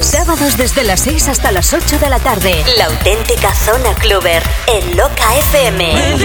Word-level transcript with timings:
Sábados 0.00 0.56
desde 0.56 0.84
las 0.84 1.00
6 1.00 1.28
hasta 1.28 1.52
las 1.52 1.72
8 1.72 1.98
de 1.98 2.08
la 2.08 2.18
tarde. 2.18 2.64
La 2.76 2.86
auténtica 2.86 3.54
zona 3.54 3.94
cluber 3.94 4.42
en 4.66 4.96
Loca 4.96 5.36
FM. 5.38 6.16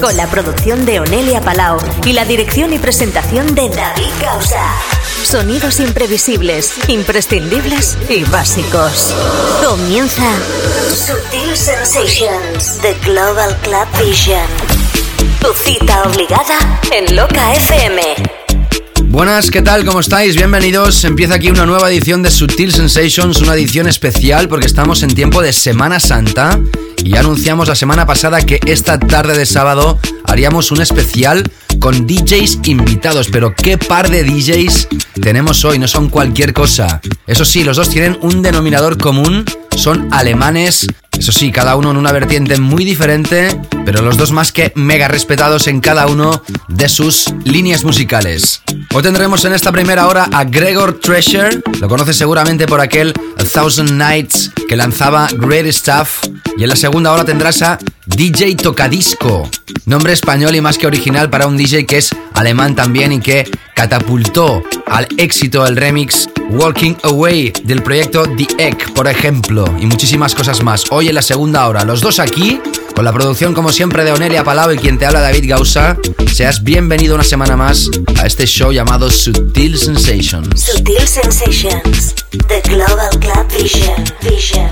Con 0.00 0.16
la 0.16 0.26
producción 0.28 0.84
de 0.84 1.00
Onelia 1.00 1.40
Palau 1.40 1.78
y 2.04 2.12
la 2.12 2.24
dirección 2.24 2.72
y 2.72 2.78
presentación 2.78 3.54
de 3.54 3.68
David 3.68 4.10
Causa. 4.20 4.60
Sonidos 5.22 5.80
imprevisibles, 5.80 6.72
imprescindibles 6.88 7.96
y 8.08 8.24
básicos. 8.24 9.14
Comienza 9.64 10.30
Sutil 10.88 11.56
Sensations, 11.56 12.78
The 12.82 12.94
Global 13.04 13.56
Club 13.62 14.04
Vision. 14.04 14.46
Tu 15.40 15.52
cita 15.54 16.02
obligada 16.04 16.58
en 16.92 17.16
Loca 17.16 17.54
FM. 17.54 18.45
Buenas, 19.16 19.50
¿qué 19.50 19.62
tal? 19.62 19.86
¿Cómo 19.86 20.00
estáis? 20.00 20.36
Bienvenidos. 20.36 21.02
Empieza 21.04 21.36
aquí 21.36 21.48
una 21.48 21.64
nueva 21.64 21.90
edición 21.90 22.22
de 22.22 22.30
Sutil 22.30 22.70
Sensations, 22.70 23.40
una 23.40 23.54
edición 23.54 23.88
especial 23.88 24.46
porque 24.46 24.66
estamos 24.66 25.02
en 25.02 25.14
tiempo 25.14 25.40
de 25.40 25.54
Semana 25.54 26.00
Santa 26.00 26.60
y 27.02 27.16
anunciamos 27.16 27.66
la 27.66 27.74
semana 27.76 28.04
pasada 28.04 28.42
que 28.42 28.60
esta 28.66 28.98
tarde 29.00 29.34
de 29.38 29.46
sábado 29.46 29.98
haríamos 30.26 30.70
un 30.70 30.82
especial 30.82 31.50
con 31.78 32.06
DJs 32.06 32.58
invitados, 32.66 33.28
pero 33.32 33.54
qué 33.54 33.78
par 33.78 34.10
de 34.10 34.22
DJs 34.22 34.88
tenemos 35.22 35.64
hoy, 35.64 35.78
no 35.78 35.88
son 35.88 36.10
cualquier 36.10 36.52
cosa. 36.52 37.00
Eso 37.26 37.46
sí, 37.46 37.64
los 37.64 37.78
dos 37.78 37.88
tienen 37.88 38.18
un 38.20 38.42
denominador 38.42 38.98
común, 38.98 39.46
son 39.76 40.08
alemanes, 40.10 40.86
eso 41.18 41.32
sí, 41.32 41.52
cada 41.52 41.76
uno 41.76 41.90
en 41.90 41.96
una 41.96 42.12
vertiente 42.12 42.58
muy 42.58 42.84
diferente, 42.84 43.48
pero 43.84 44.02
los 44.02 44.16
dos 44.16 44.32
más 44.32 44.50
que 44.50 44.72
mega 44.74 45.08
respetados 45.08 45.66
en 45.66 45.80
cada 45.80 46.06
uno 46.06 46.42
de 46.68 46.88
sus 46.88 47.26
líneas 47.44 47.84
musicales. 47.84 48.62
Hoy 48.94 49.02
tendremos 49.02 49.44
en 49.44 49.52
esta 49.52 49.72
primera 49.72 50.08
hora 50.08 50.28
a 50.32 50.44
Gregor 50.44 50.98
Treasure, 51.00 51.60
lo 51.80 51.88
conoces 51.88 52.16
seguramente 52.16 52.66
por 52.66 52.80
aquel 52.80 53.12
A 53.38 53.44
Thousand 53.44 53.92
Nights 53.92 54.50
que 54.68 54.76
lanzaba 54.76 55.28
Great 55.32 55.66
Stuff, 55.72 56.24
y 56.56 56.62
en 56.62 56.68
la 56.68 56.76
segunda 56.76 57.12
hora 57.12 57.24
tendrás 57.24 57.60
a 57.62 57.78
DJ 58.06 58.56
Tocadisco, 58.56 59.48
nombre 59.84 60.12
español 60.12 60.54
y 60.54 60.60
más 60.60 60.78
que 60.78 60.86
original 60.86 61.28
para 61.28 61.46
un 61.46 61.56
DJ 61.56 61.86
que 61.86 61.98
es 61.98 62.10
alemán 62.34 62.74
también 62.74 63.12
y 63.12 63.20
que 63.20 63.50
catapultó 63.74 64.62
al 64.86 65.06
éxito 65.18 65.66
el 65.66 65.76
remix 65.76 66.25
Walking 66.50 66.94
Away 67.02 67.52
del 67.64 67.82
proyecto 67.82 68.24
The 68.24 68.46
Egg, 68.58 68.94
por 68.94 69.08
ejemplo, 69.08 69.64
y 69.80 69.86
muchísimas 69.86 70.34
cosas 70.34 70.62
más. 70.62 70.84
Hoy 70.90 71.08
en 71.08 71.14
la 71.14 71.22
segunda 71.22 71.66
hora, 71.68 71.84
los 71.84 72.00
dos 72.00 72.20
aquí, 72.20 72.60
con 72.96 73.04
la 73.04 73.12
producción 73.12 73.52
como 73.52 73.72
siempre 73.72 74.04
de 74.04 74.12
Onelia 74.12 74.42
Palau 74.42 74.72
y 74.72 74.78
quien 74.78 74.98
te 74.98 75.04
habla 75.04 75.20
David 75.20 75.44
Gausa. 75.46 75.98
Seas 76.32 76.62
bienvenido 76.64 77.14
una 77.14 77.24
semana 77.24 77.54
más 77.54 77.90
a 78.18 78.26
este 78.26 78.46
show 78.46 78.72
llamado 78.72 79.10
Sutil 79.10 79.76
Sensations. 79.76 80.62
Sutil 80.62 81.06
Sensations, 81.06 82.14
The 82.48 82.62
Global 82.62 83.10
Club 83.20 83.46
Vision. 83.58 84.04
Vision. 84.22 84.70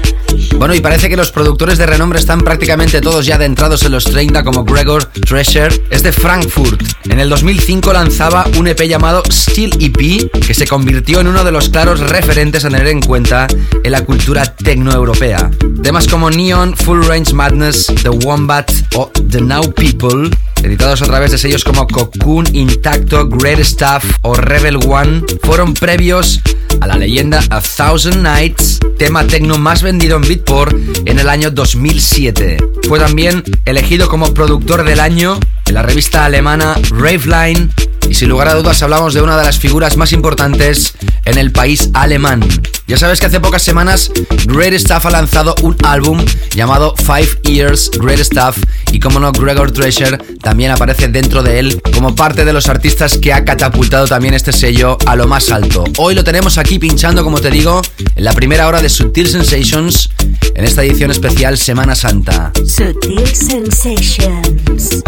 Bueno, 0.57 0.75
y 0.75 0.81
parece 0.81 1.09
que 1.09 1.17
los 1.17 1.31
productores 1.31 1.79
de 1.79 1.87
renombre 1.87 2.19
están 2.19 2.41
prácticamente 2.41 3.01
todos 3.01 3.27
ya 3.27 3.37
adentrados 3.37 3.83
en 3.83 3.93
los 3.93 4.05
30, 4.05 4.43
como 4.43 4.65
Gregor 4.65 5.05
Treasure. 5.05 5.85
Es 5.91 6.03
de 6.03 6.13
Frankfurt. 6.13 6.83
En 7.05 7.21
el 7.21 7.29
2005 7.29 7.93
lanzaba 7.93 8.47
un 8.59 8.67
EP 8.67 8.81
llamado 8.83 9.23
Steel 9.31 9.77
EP, 9.81 10.31
que 10.45 10.55
se 10.55 10.67
convirtió 10.67 11.21
en 11.21 11.29
uno 11.29 11.45
de 11.45 11.53
los 11.53 11.69
claros 11.69 12.01
referentes 12.01 12.65
a 12.65 12.71
tener 12.71 12.87
en 12.89 13.01
cuenta 13.01 13.47
en 13.83 13.93
la 13.93 14.05
cultura 14.05 14.45
tecnoeuropea. 14.45 15.51
Temas 15.83 16.09
como 16.09 16.31
Neon, 16.31 16.77
Full 16.77 17.05
Range 17.05 17.35
Madness, 17.35 17.93
The 18.03 18.09
Wombat 18.25 18.71
o 18.97 19.11
The 19.31 19.41
Now 19.41 19.73
People 19.73 20.31
editados 20.65 21.03
a 21.03 21.07
través 21.07 21.31
de 21.31 21.39
sellos 21.39 21.63
como 21.63 21.87
Cocoon, 21.87 22.47
Intacto, 22.55 23.29
Great 23.29 23.61
Stuff 23.61 24.05
o 24.23 24.35
Rebel 24.35 24.79
One, 24.87 25.23
fueron 25.43 25.75
previos 25.75 26.41
a 26.81 26.87
la 26.87 26.97
leyenda 26.97 27.41
A 27.51 27.61
Thousand 27.61 28.23
Nights, 28.23 28.81
tema 28.99 29.27
tecno 29.27 29.59
más 29.59 29.83
vendido 29.83 30.17
en 30.17 30.23
Beatport 30.23 30.75
en 31.05 31.19
el 31.19 31.29
año 31.29 31.51
2007. 31.51 32.57
Fue 32.89 32.99
también 32.99 33.43
elegido 33.67 34.09
como 34.09 34.33
productor 34.33 34.85
del 34.85 35.01
año 35.01 35.39
en 35.67 35.75
la 35.75 35.83
revista 35.83 36.25
alemana 36.25 36.77
Raveline 36.91 37.71
y 38.09 38.15
sin 38.15 38.29
lugar 38.29 38.49
a 38.49 38.55
dudas 38.55 38.83
hablamos 38.83 39.15
de 39.15 39.23
una 39.23 39.37
de 39.37 39.45
las 39.45 39.59
figuras 39.59 39.97
más 39.97 40.13
importantes 40.13 40.95
en 41.25 41.39
el 41.39 41.53
país 41.53 41.91
alemán. 41.95 42.45
Ya 42.87 42.99
sabes 42.99 43.19
que 43.19 43.27
hace 43.27 43.41
pocas 43.41 43.63
semanas 43.63 44.11
Great 44.47 44.75
Stuff 44.75 45.07
ha 45.07 45.11
lanzado 45.11 45.55
un 45.63 45.77
álbum 45.85 46.23
llamado 46.55 46.95
Five 46.97 47.41
Years 47.45 47.91
Great 47.99 48.21
Stuff 48.21 48.59
y 48.93 49.01
como 49.01 49.19
no 49.21 49.33
Gregor 49.33 49.73
Treasure 49.73 50.19
también 50.43 50.71
aparece 50.71 51.09
dentro 51.09 51.43
de 51.43 51.59
él 51.59 51.81
como 51.95 52.15
parte 52.15 52.45
de 52.45 52.53
los 52.53 52.69
artistas 52.69 53.17
que 53.17 53.33
ha 53.33 53.45
catapultado 53.45 54.07
también 54.07 54.35
este 54.35 54.53
sello 54.53 54.99
a 55.07 55.17
lo 55.17 55.27
más 55.27 55.51
alto. 55.51 55.85
Hoy 55.97 56.15
lo 56.15 56.25
tenemos 56.25 56.59
aquí 56.59 56.79
pinchando 56.79 57.25
como 57.25 57.41
te 57.41 57.51
digo 57.51 57.81
en 58.15 58.25
la 58.25 58.35
primera 58.35 58.69
hora 58.69 58.83
de 58.83 58.91
Sutil 58.91 59.29
Sensations 59.29 60.11
en 60.55 60.65
esta 60.65 60.85
edición 60.85 61.11
especial 61.11 61.57
Semana 61.57 61.95
Santa. 61.95 62.53
Sutil 62.67 63.27
Sensations. 63.35 65.03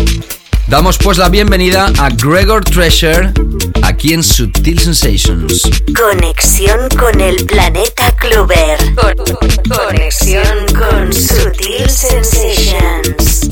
Damos 0.68 0.98
pues 0.98 1.16
la 1.16 1.28
bienvenida 1.28 1.92
a 1.96 2.08
Gregor 2.10 2.64
Treasure 2.64 3.32
aquí 3.82 4.12
en 4.12 4.24
Sutil 4.24 4.80
Sensations. 4.80 5.62
Conexión 5.96 6.88
con 6.98 7.20
el 7.20 7.36
planeta 7.46 8.10
Clover. 8.16 8.78
Conexión 9.68 10.66
con 10.76 11.12
Sutil 11.12 11.88
Sensations. 11.88 13.48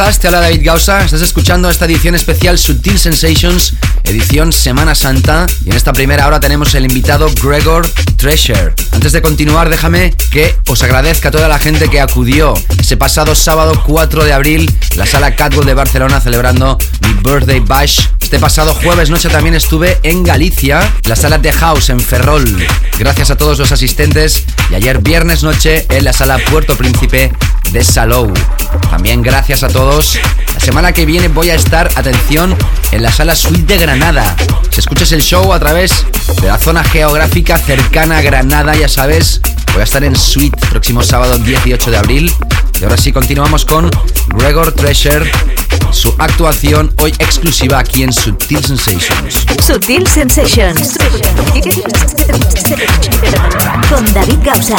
Estás? 0.00 0.18
Te 0.18 0.28
habla 0.28 0.40
David 0.40 0.62
Gausa. 0.64 1.04
Estás 1.04 1.20
escuchando 1.20 1.68
esta 1.68 1.84
edición 1.84 2.14
especial 2.14 2.56
Sutil 2.56 2.98
Sensations, 2.98 3.74
edición 4.04 4.50
Semana 4.50 4.94
Santa. 4.94 5.46
Y 5.66 5.70
en 5.70 5.76
esta 5.76 5.92
primera 5.92 6.26
hora 6.26 6.40
tenemos 6.40 6.74
el 6.74 6.86
invitado 6.86 7.28
Gregor 7.42 7.86
Treasure. 8.16 8.72
Antes 8.92 9.12
de 9.12 9.22
continuar, 9.22 9.70
déjame 9.70 10.14
que 10.30 10.56
os 10.68 10.82
agradezca 10.82 11.28
a 11.28 11.32
toda 11.32 11.48
la 11.48 11.58
gente 11.58 11.88
que 11.88 12.00
acudió 12.00 12.54
ese 12.78 12.96
pasado 12.96 13.34
sábado 13.34 13.82
4 13.86 14.24
de 14.24 14.32
abril, 14.32 14.72
la 14.96 15.06
sala 15.06 15.36
Catwalk 15.36 15.66
de 15.66 15.74
Barcelona, 15.74 16.20
celebrando 16.20 16.78
mi 17.02 17.12
birthday 17.14 17.60
bash. 17.60 18.00
Este 18.20 18.38
pasado 18.38 18.74
jueves 18.74 19.10
noche 19.10 19.28
también 19.28 19.54
estuve 19.54 19.98
en 20.02 20.22
Galicia, 20.22 20.88
la 21.04 21.16
sala 21.16 21.38
de 21.38 21.52
House 21.52 21.90
en 21.90 21.98
Ferrol. 21.98 22.44
Gracias 22.98 23.30
a 23.30 23.36
todos 23.36 23.58
los 23.58 23.72
asistentes. 23.72 24.44
Y 24.70 24.74
ayer 24.74 25.00
viernes 25.00 25.42
noche 25.42 25.86
en 25.88 26.04
la 26.04 26.12
sala 26.12 26.38
Puerto 26.50 26.76
Príncipe 26.76 27.32
de 27.72 27.82
Salou. 27.82 28.32
También 28.90 29.22
gracias 29.22 29.62
a 29.62 29.68
todos. 29.68 30.18
La 30.54 30.60
semana 30.60 30.92
que 30.92 31.06
viene 31.06 31.28
voy 31.28 31.50
a 31.50 31.54
estar, 31.54 31.90
atención, 31.96 32.56
en 32.92 33.02
la 33.02 33.10
sala 33.10 33.34
Suite 33.34 33.74
de 33.74 33.78
Granada. 33.78 34.36
Si 34.70 34.80
escuchas 34.80 35.10
el 35.12 35.22
show 35.22 35.52
a 35.52 35.58
través 35.58 36.06
de 36.40 36.48
la 36.48 36.58
zona 36.58 36.84
geográfica 36.84 37.58
cercana 37.58 38.18
a 38.18 38.22
Granada, 38.22 38.76
ya 38.80 38.88
sabes, 38.88 39.42
voy 39.74 39.82
a 39.82 39.84
estar 39.84 40.02
en 40.04 40.16
Suite 40.16 40.56
próximo 40.70 41.02
sábado 41.02 41.36
18 41.36 41.90
de 41.90 41.96
abril. 41.98 42.32
Y 42.80 42.84
ahora 42.84 42.96
sí, 42.96 43.12
continuamos 43.12 43.66
con 43.66 43.90
Gregor 44.38 44.72
Treasure, 44.72 45.30
su 45.90 46.14
actuación 46.18 46.90
hoy 47.02 47.10
exclusiva 47.18 47.78
aquí 47.78 48.04
en 48.04 48.12
Sutil 48.12 48.64
Sensations. 48.64 49.44
Sutil 49.66 50.06
Sensations. 50.06 50.96
Con 53.90 54.12
David 54.14 54.38
Gausa. 54.42 54.78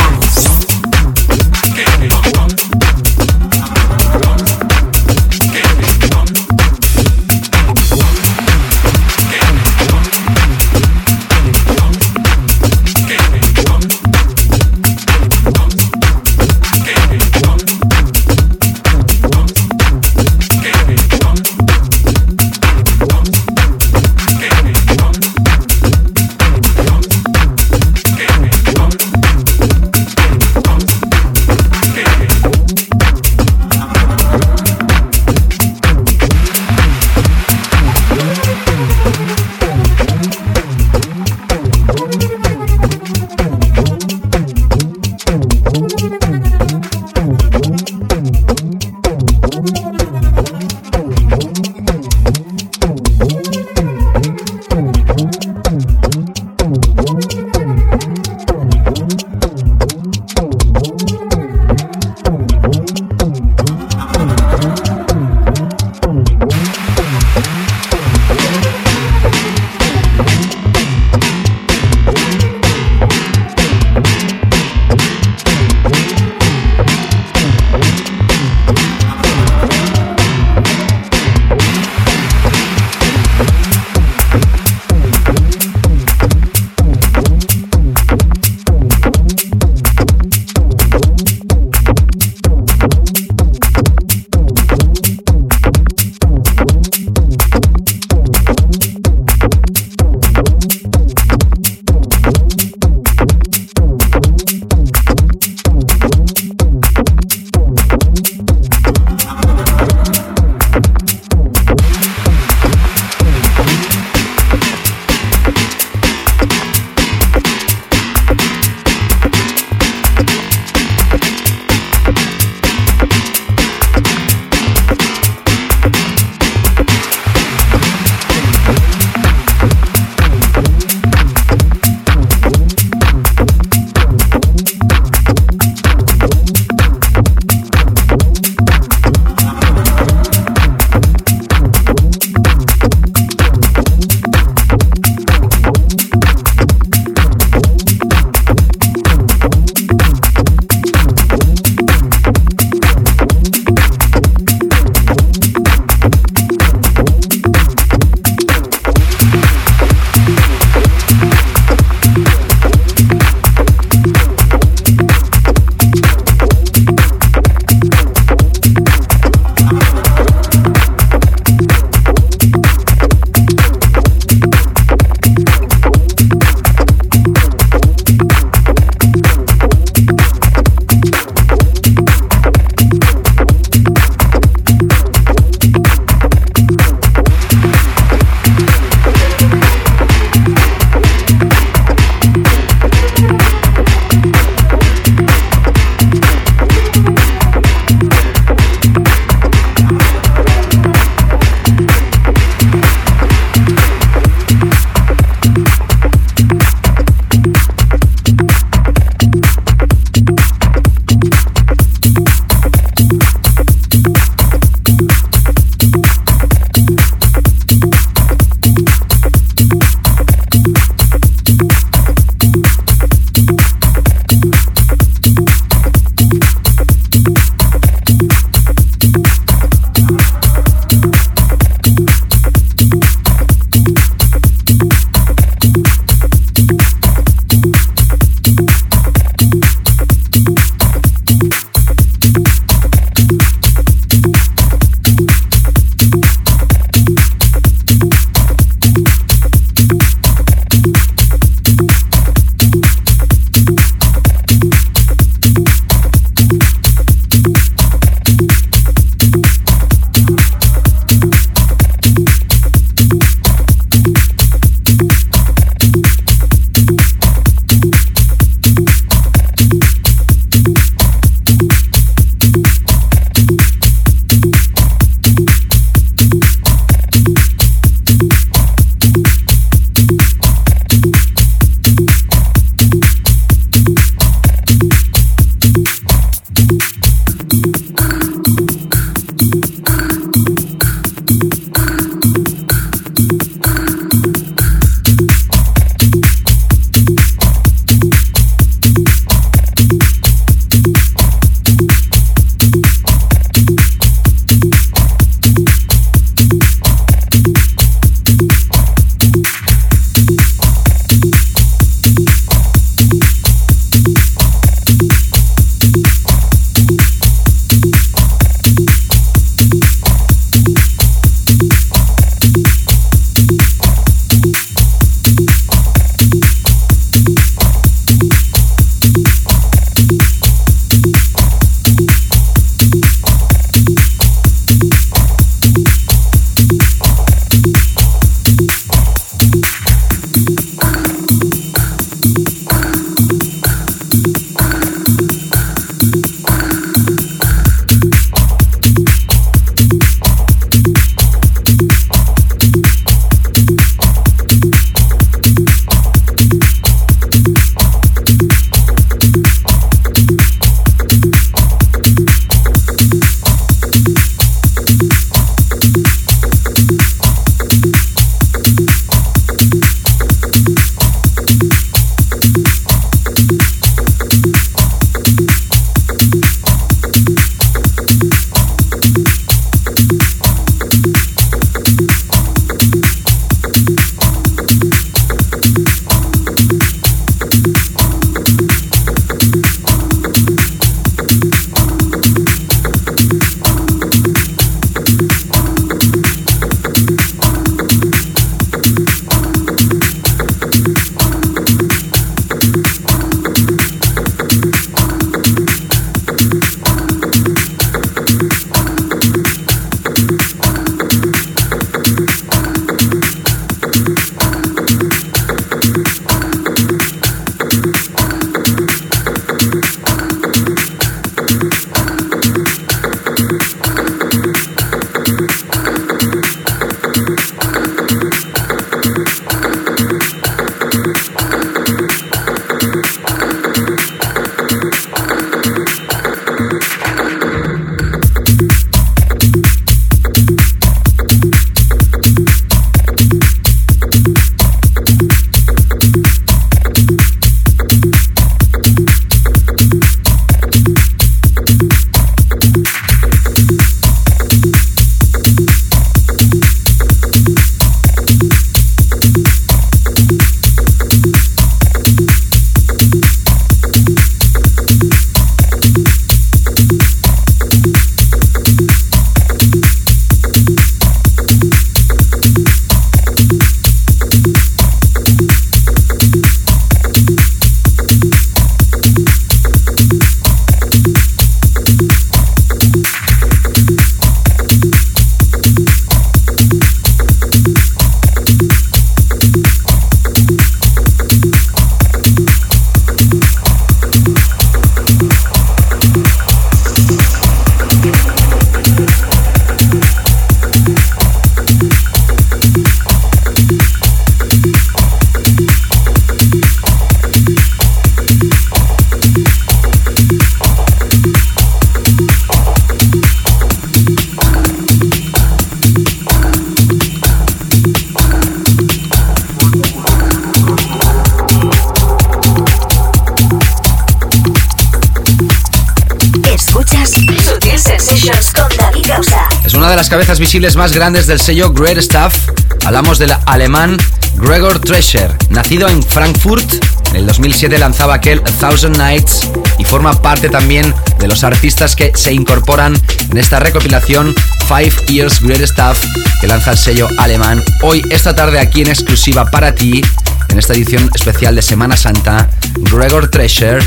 Cabezas 530.21 530.39
visibles 530.39 530.75
más 530.75 530.91
grandes 530.91 531.25
del 531.25 531.39
sello 531.39 531.73
Great 531.73 531.97
Stuff. 531.97 532.49
Hablamos 532.85 533.17
del 533.17 533.33
alemán 533.47 533.97
Gregor 534.35 534.77
Treasure, 534.77 535.29
nacido 535.49 535.89
en 535.89 536.03
Frankfurt. 536.03 536.75
En 537.09 537.15
el 537.15 537.25
2007 537.25 537.79
lanzaba 537.79 538.13
aquel 538.13 538.39
A 538.45 538.51
Thousand 538.51 538.97
Nights 538.97 539.49
y 539.79 539.83
forma 539.83 540.21
parte 540.21 540.49
también 540.49 540.93
de 541.17 541.27
los 541.27 541.43
artistas 541.43 541.95
que 541.95 542.11
se 542.13 542.33
incorporan 542.33 542.95
en 543.31 543.37
esta 543.37 543.59
recopilación 543.59 544.35
Five 544.67 544.93
Years 545.07 545.41
Great 545.41 545.65
Stuff 545.65 545.97
que 546.39 546.47
lanza 546.47 546.73
el 546.73 546.77
sello 546.77 547.07
alemán. 547.17 547.63
Hoy, 547.81 548.03
esta 548.11 548.35
tarde, 548.35 548.59
aquí 548.59 548.81
en 548.81 548.89
exclusiva 548.89 549.49
para 549.49 549.73
ti, 549.73 550.03
en 550.49 550.59
esta 550.59 550.73
edición 550.73 551.09
especial 551.15 551.55
de 551.55 551.63
Semana 551.63 551.97
Santa, 551.97 552.47
Gregor 552.91 553.27
Treasure 553.27 553.83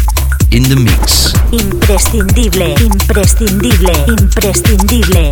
in 0.50 0.64
the 0.64 0.74
mix. 0.74 1.32
Imprescindible, 1.52 2.74
imprescindible, 2.80 3.92
imprescindible. 4.08 5.30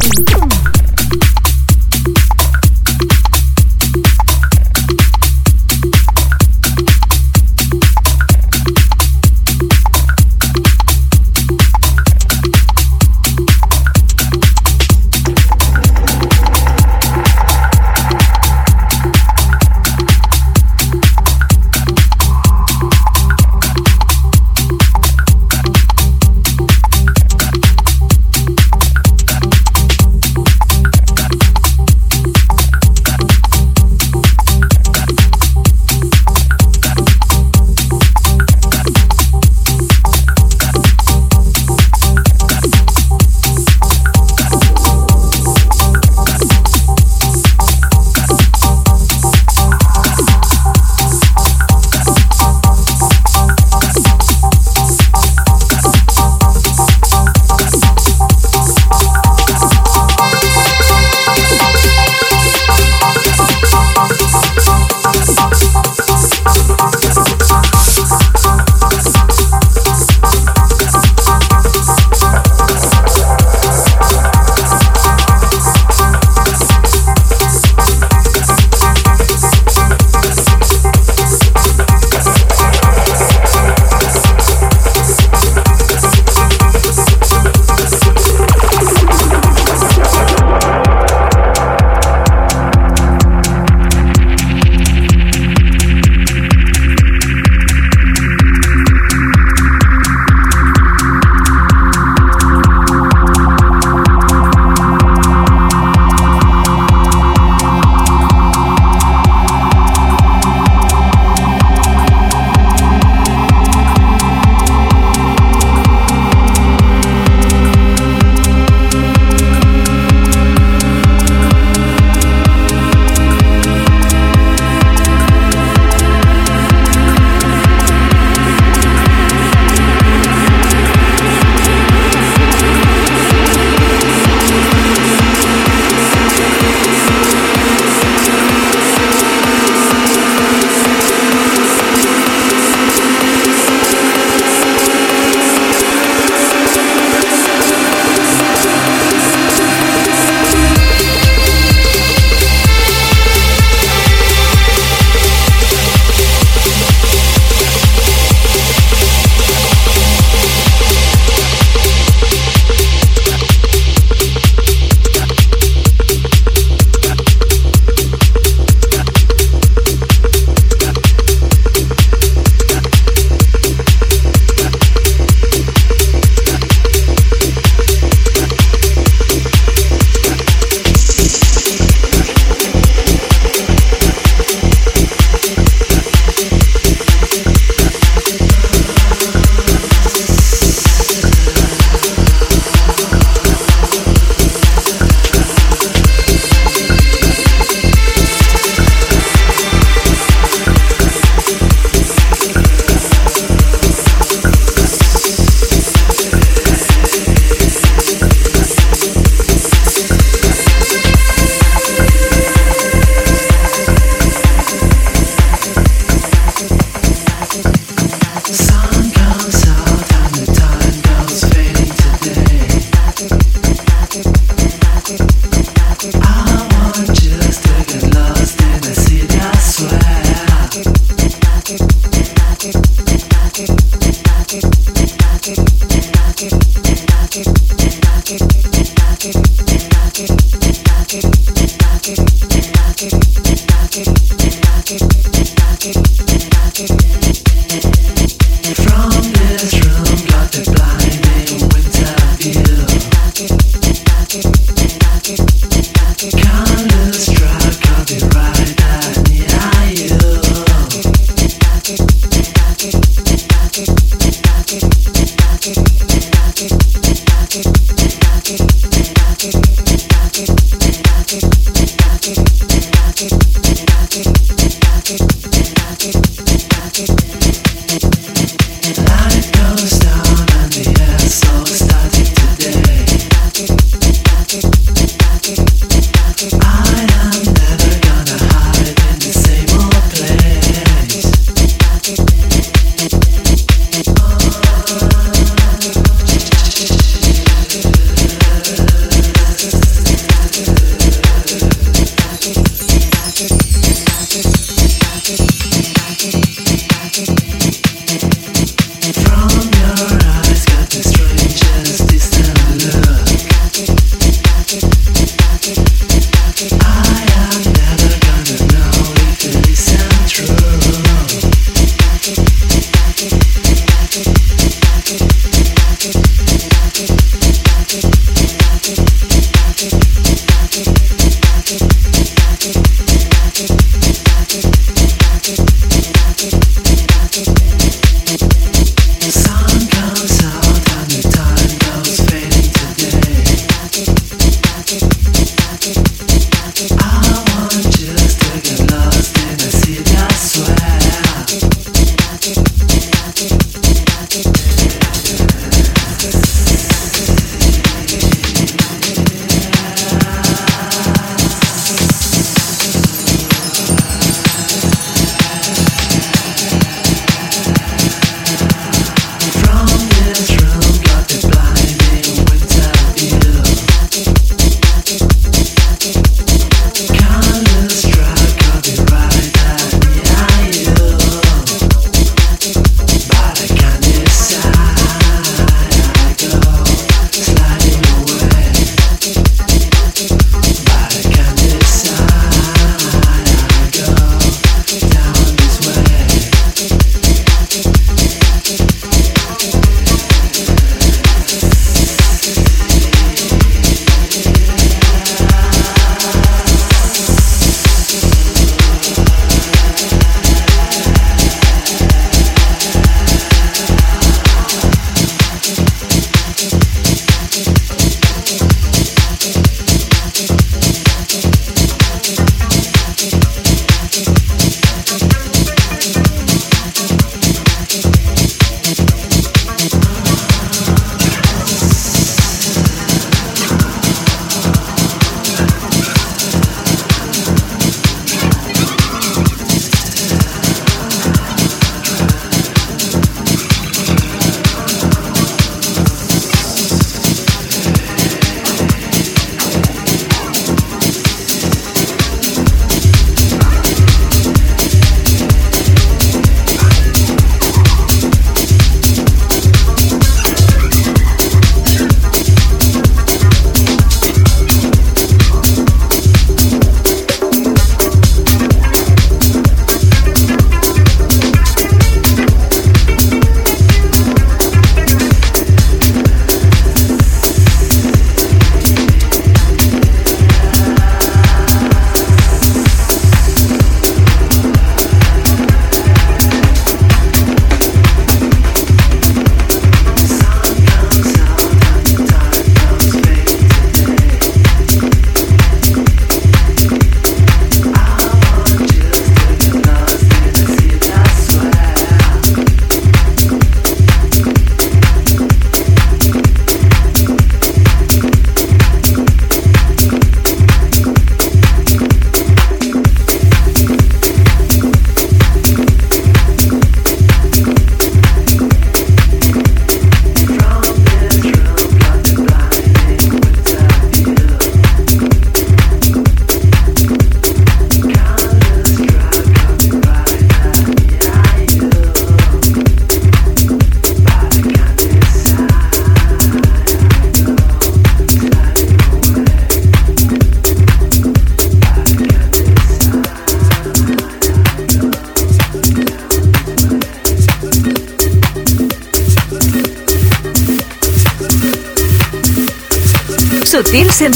Thank 1.13 1.37
you. 1.37 1.42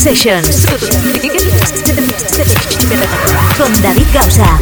Sensations. 0.07 0.67
Con 3.59 3.83
David 3.83 4.07
Gausa. 4.15 4.59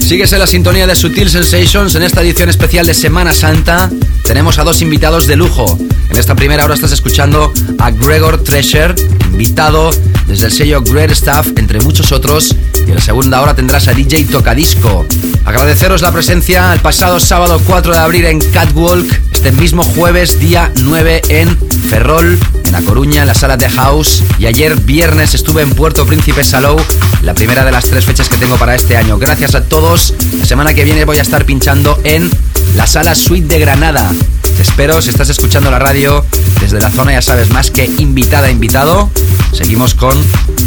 Sigues 0.00 0.32
la 0.32 0.46
sintonía 0.46 0.86
de 0.86 0.94
Sutil 0.94 1.30
Sensations 1.30 1.94
en 1.94 2.02
esta 2.02 2.20
edición 2.20 2.50
especial 2.50 2.84
de 2.84 2.92
Semana 2.92 3.32
Santa. 3.32 3.90
Tenemos 4.22 4.58
a 4.58 4.64
dos 4.64 4.82
invitados 4.82 5.26
de 5.26 5.36
lujo. 5.36 5.78
En 6.10 6.18
esta 6.18 6.34
primera 6.34 6.66
hora 6.66 6.74
estás 6.74 6.92
escuchando 6.92 7.54
a 7.78 7.90
Gregor 7.90 8.44
Treasure, 8.44 8.94
invitado 9.24 9.90
desde 10.26 10.46
el 10.46 10.52
sello 10.52 10.82
Great 10.82 11.12
Stuff, 11.12 11.56
entre 11.56 11.80
muchos 11.80 12.12
otros. 12.12 12.54
Y 12.86 12.90
en 12.90 12.96
la 12.96 13.00
segunda 13.00 13.40
hora 13.40 13.54
tendrás 13.54 13.88
a 13.88 13.94
DJ 13.94 14.24
Tocadisco. 14.24 15.06
Agradeceros 15.46 16.02
la 16.02 16.12
presencia 16.12 16.74
el 16.74 16.80
pasado 16.80 17.18
sábado 17.18 17.58
4 17.66 17.94
de 17.94 17.98
abril 17.98 18.26
en 18.26 18.40
Catwalk, 18.40 19.06
este 19.32 19.52
mismo 19.52 19.82
jueves 19.82 20.38
día 20.38 20.70
9 20.82 21.22
en 21.28 21.56
Ferrol, 21.88 22.38
en 22.64 22.72
La 22.72 22.82
Coruña, 22.82 23.24
la 23.24 23.34
sala 23.34 23.56
de 23.56 23.68
House. 23.68 24.22
Y 24.38 24.46
ayer 24.46 24.76
viernes 24.76 25.34
estuve 25.34 25.62
en 25.62 25.70
Puerto 25.70 26.06
Príncipe 26.06 26.44
Salou, 26.44 26.80
la 27.22 27.34
primera 27.34 27.64
de 27.64 27.72
las 27.72 27.84
tres 27.84 28.04
fechas 28.04 28.28
que 28.28 28.36
tengo 28.36 28.56
para 28.56 28.74
este 28.74 28.96
año. 28.96 29.18
Gracias 29.18 29.54
a 29.54 29.64
todos. 29.64 30.14
La 30.38 30.44
semana 30.44 30.74
que 30.74 30.84
viene 30.84 31.04
voy 31.04 31.18
a 31.18 31.22
estar 31.22 31.44
pinchando 31.44 32.00
en 32.04 32.30
la 32.76 32.86
sala 32.86 33.14
Suite 33.14 33.46
de 33.46 33.58
Granada. 33.58 34.10
Te 34.56 34.62
espero 34.62 35.02
si 35.02 35.10
estás 35.10 35.28
escuchando 35.28 35.70
la 35.70 35.78
radio 35.78 36.24
desde 36.60 36.80
la 36.80 36.90
zona, 36.90 37.12
ya 37.12 37.22
sabes, 37.22 37.50
más 37.50 37.70
que 37.70 37.84
invitada, 37.84 38.50
invitado. 38.50 39.10
Seguimos 39.52 39.94
con 39.94 40.16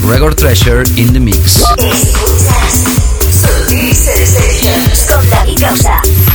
Gregor 0.03 0.35
Treasure 0.35 0.83
in 0.95 1.13
the 1.13 1.19
Mix. 1.19 1.63
The 5.45 6.26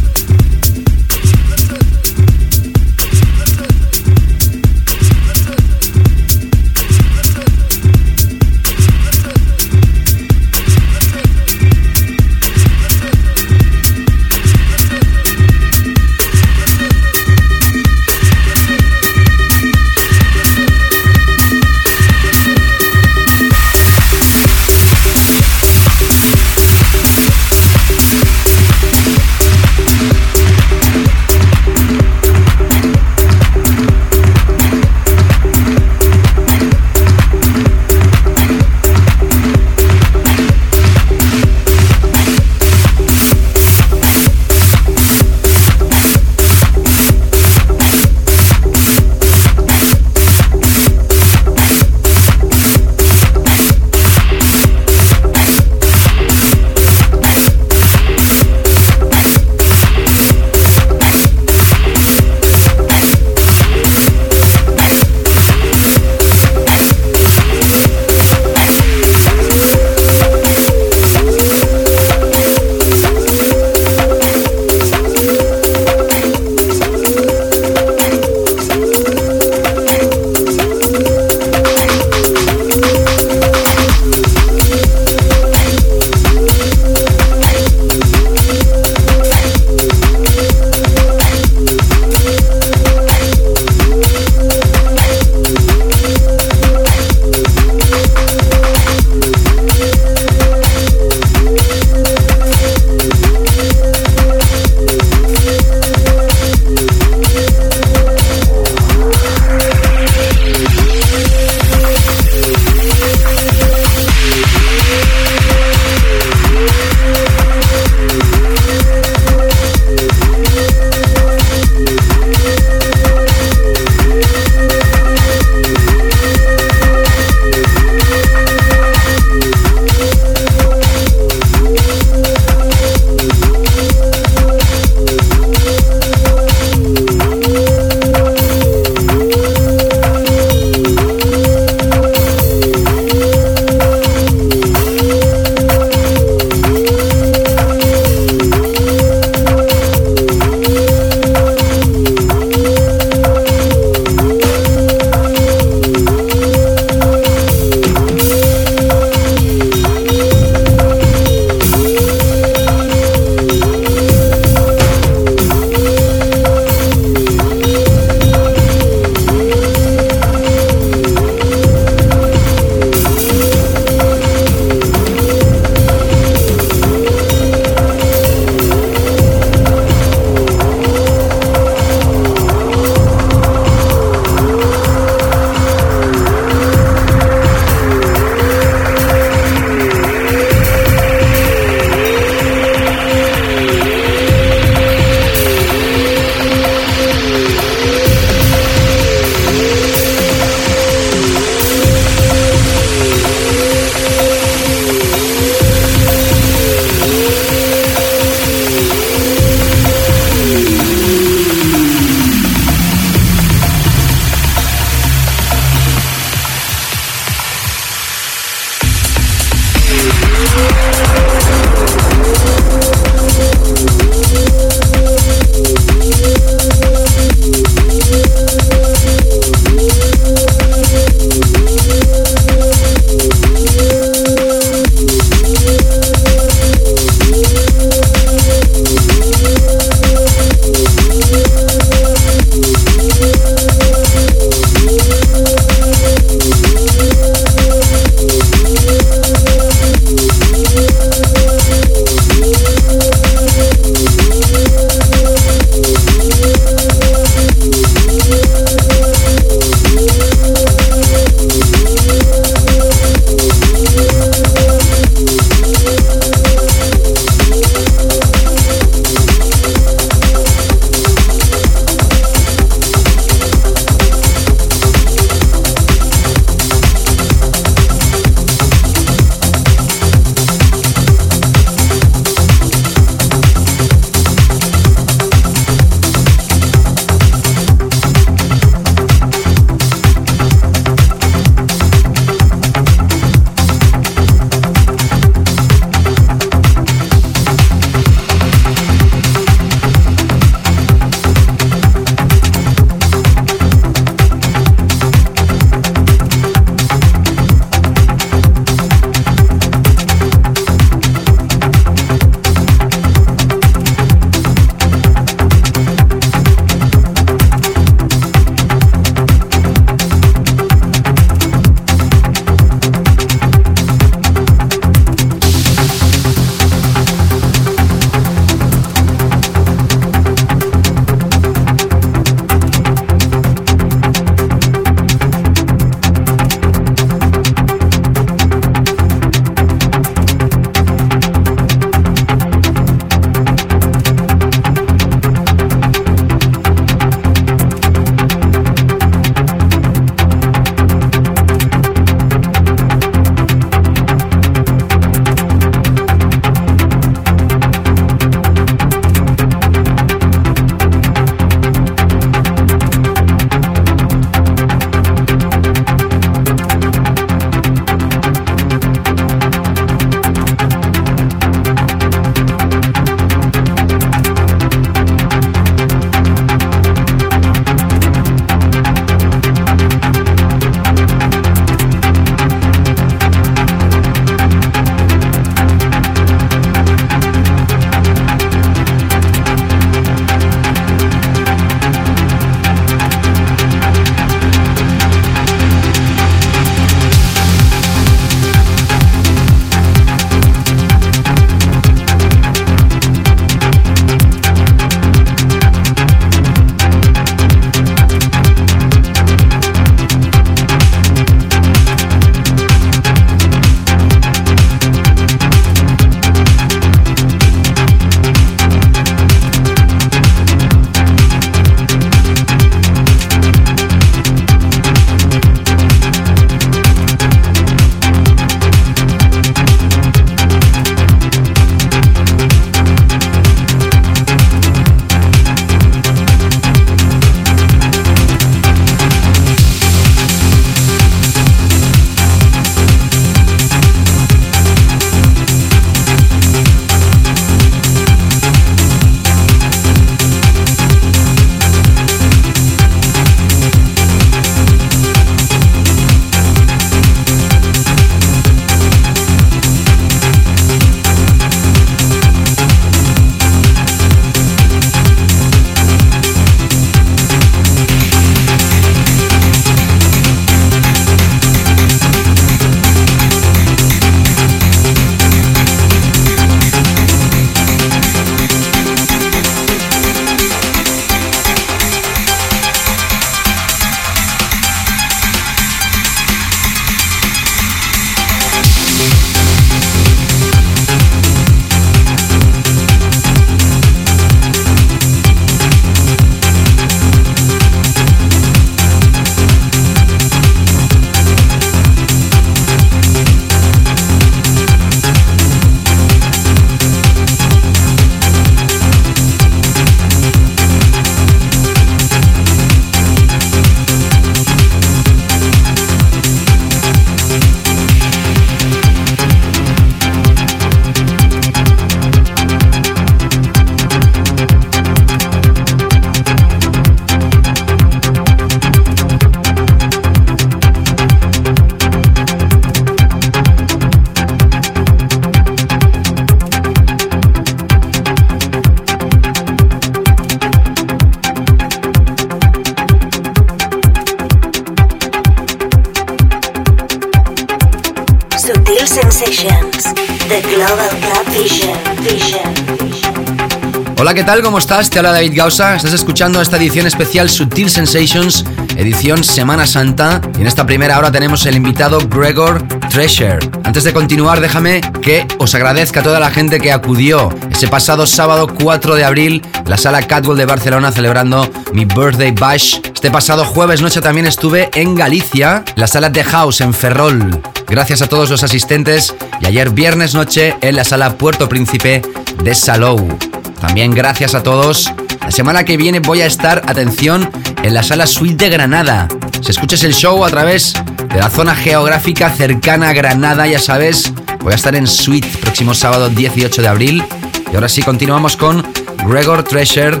tal? 554.28 554.42
¿Cómo 554.42 554.58
estás? 554.58 554.90
Te 554.90 554.98
habla 554.98 555.12
David 555.12 555.32
Gausa. 555.34 555.74
Estás 555.74 555.94
escuchando 555.94 556.42
esta 556.42 556.58
edición 556.58 556.86
especial 556.86 557.30
Sutil 557.30 557.70
Sensations, 557.70 558.44
edición 558.76 559.24
Semana 559.24 559.66
Santa. 559.66 560.20
Y 560.36 560.42
en 560.42 560.46
esta 560.46 560.66
primera 560.66 560.98
hora 560.98 561.10
tenemos 561.10 561.46
el 561.46 561.56
invitado 561.56 561.98
Gregor 562.10 562.62
Treasure. 562.90 563.38
Antes 563.64 563.84
de 563.84 563.94
continuar, 563.94 564.42
déjame 564.42 564.82
que 565.00 565.26
os 565.38 565.54
agradezca 565.54 566.00
a 566.00 566.02
toda 566.02 566.20
la 566.20 566.30
gente 566.30 566.60
que 566.60 566.72
acudió 566.72 567.30
ese 567.50 567.68
pasado 567.68 568.06
sábado 568.06 568.48
4 568.48 568.96
de 568.96 569.04
abril 569.06 569.42
la 569.64 569.78
sala 569.78 570.02
Catwell 570.02 570.36
de 570.36 570.44
Barcelona 570.44 570.92
celebrando 570.92 571.50
mi 571.72 571.86
birthday 571.86 572.32
bash. 572.32 572.80
Este 572.84 573.10
pasado 573.10 573.46
jueves 573.46 573.80
noche 573.80 574.02
también 574.02 574.26
estuve 574.26 574.68
en 574.74 574.94
Galicia, 574.94 575.64
la 575.76 575.86
sala 575.86 576.12
The 576.12 576.24
House 576.24 576.60
en 576.60 576.74
Ferrol. 576.74 577.40
Gracias 577.66 578.02
a 578.02 578.08
todos 578.08 578.28
los 578.28 578.42
asistentes 578.42 579.14
y 579.40 579.46
ayer 579.46 579.70
viernes 579.70 580.14
noche 580.14 580.54
en 580.60 580.76
la 580.76 580.84
sala 580.84 581.14
Puerto 581.16 581.48
Príncipe 581.48 582.02
de 582.42 582.54
Salou. 582.54 583.27
También 583.60 583.92
gracias 583.92 584.34
a 584.34 584.42
todos. 584.42 584.92
La 585.20 585.30
semana 585.30 585.64
que 585.64 585.76
viene 585.76 586.00
voy 586.00 586.22
a 586.22 586.26
estar, 586.26 586.62
atención, 586.66 587.30
en 587.62 587.74
la 587.74 587.82
sala 587.82 588.06
Suite 588.06 588.44
de 588.44 588.50
Granada. 588.50 589.08
Si 589.42 589.50
escuchas 589.50 589.82
el 589.84 589.94
show 589.94 590.24
a 590.24 590.30
través 590.30 590.74
de 591.08 591.18
la 591.18 591.30
zona 591.30 591.54
geográfica 591.54 592.30
cercana 592.30 592.90
a 592.90 592.92
Granada, 592.92 593.46
ya 593.46 593.58
sabes, 593.58 594.12
voy 594.40 594.52
a 594.52 594.56
estar 594.56 594.74
en 594.74 594.86
Suite 594.86 595.28
próximo 595.40 595.74
sábado 595.74 596.08
18 596.08 596.62
de 596.62 596.68
abril. 596.68 597.04
Y 597.52 597.54
ahora 597.54 597.68
sí, 597.68 597.82
continuamos 597.82 598.36
con 598.36 598.66
Gregor 599.06 599.42
Treasure 599.42 600.00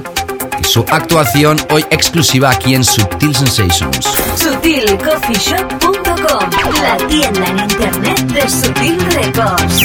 y 0.60 0.64
su 0.64 0.84
actuación 0.90 1.58
hoy 1.70 1.84
exclusiva 1.90 2.50
aquí 2.50 2.74
en 2.74 2.84
Subtil 2.84 3.34
Sensations. 3.34 4.06
SutilCoffeeShop.com, 4.36 6.50
la 6.82 6.96
tienda 7.06 7.46
en 7.46 7.58
internet 7.58 8.18
de 8.32 8.48
Sutil 8.48 8.98
Records. 9.10 9.84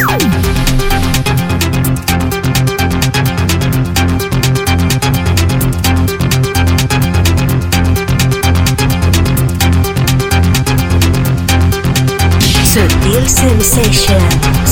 Sutil 13.28 14.62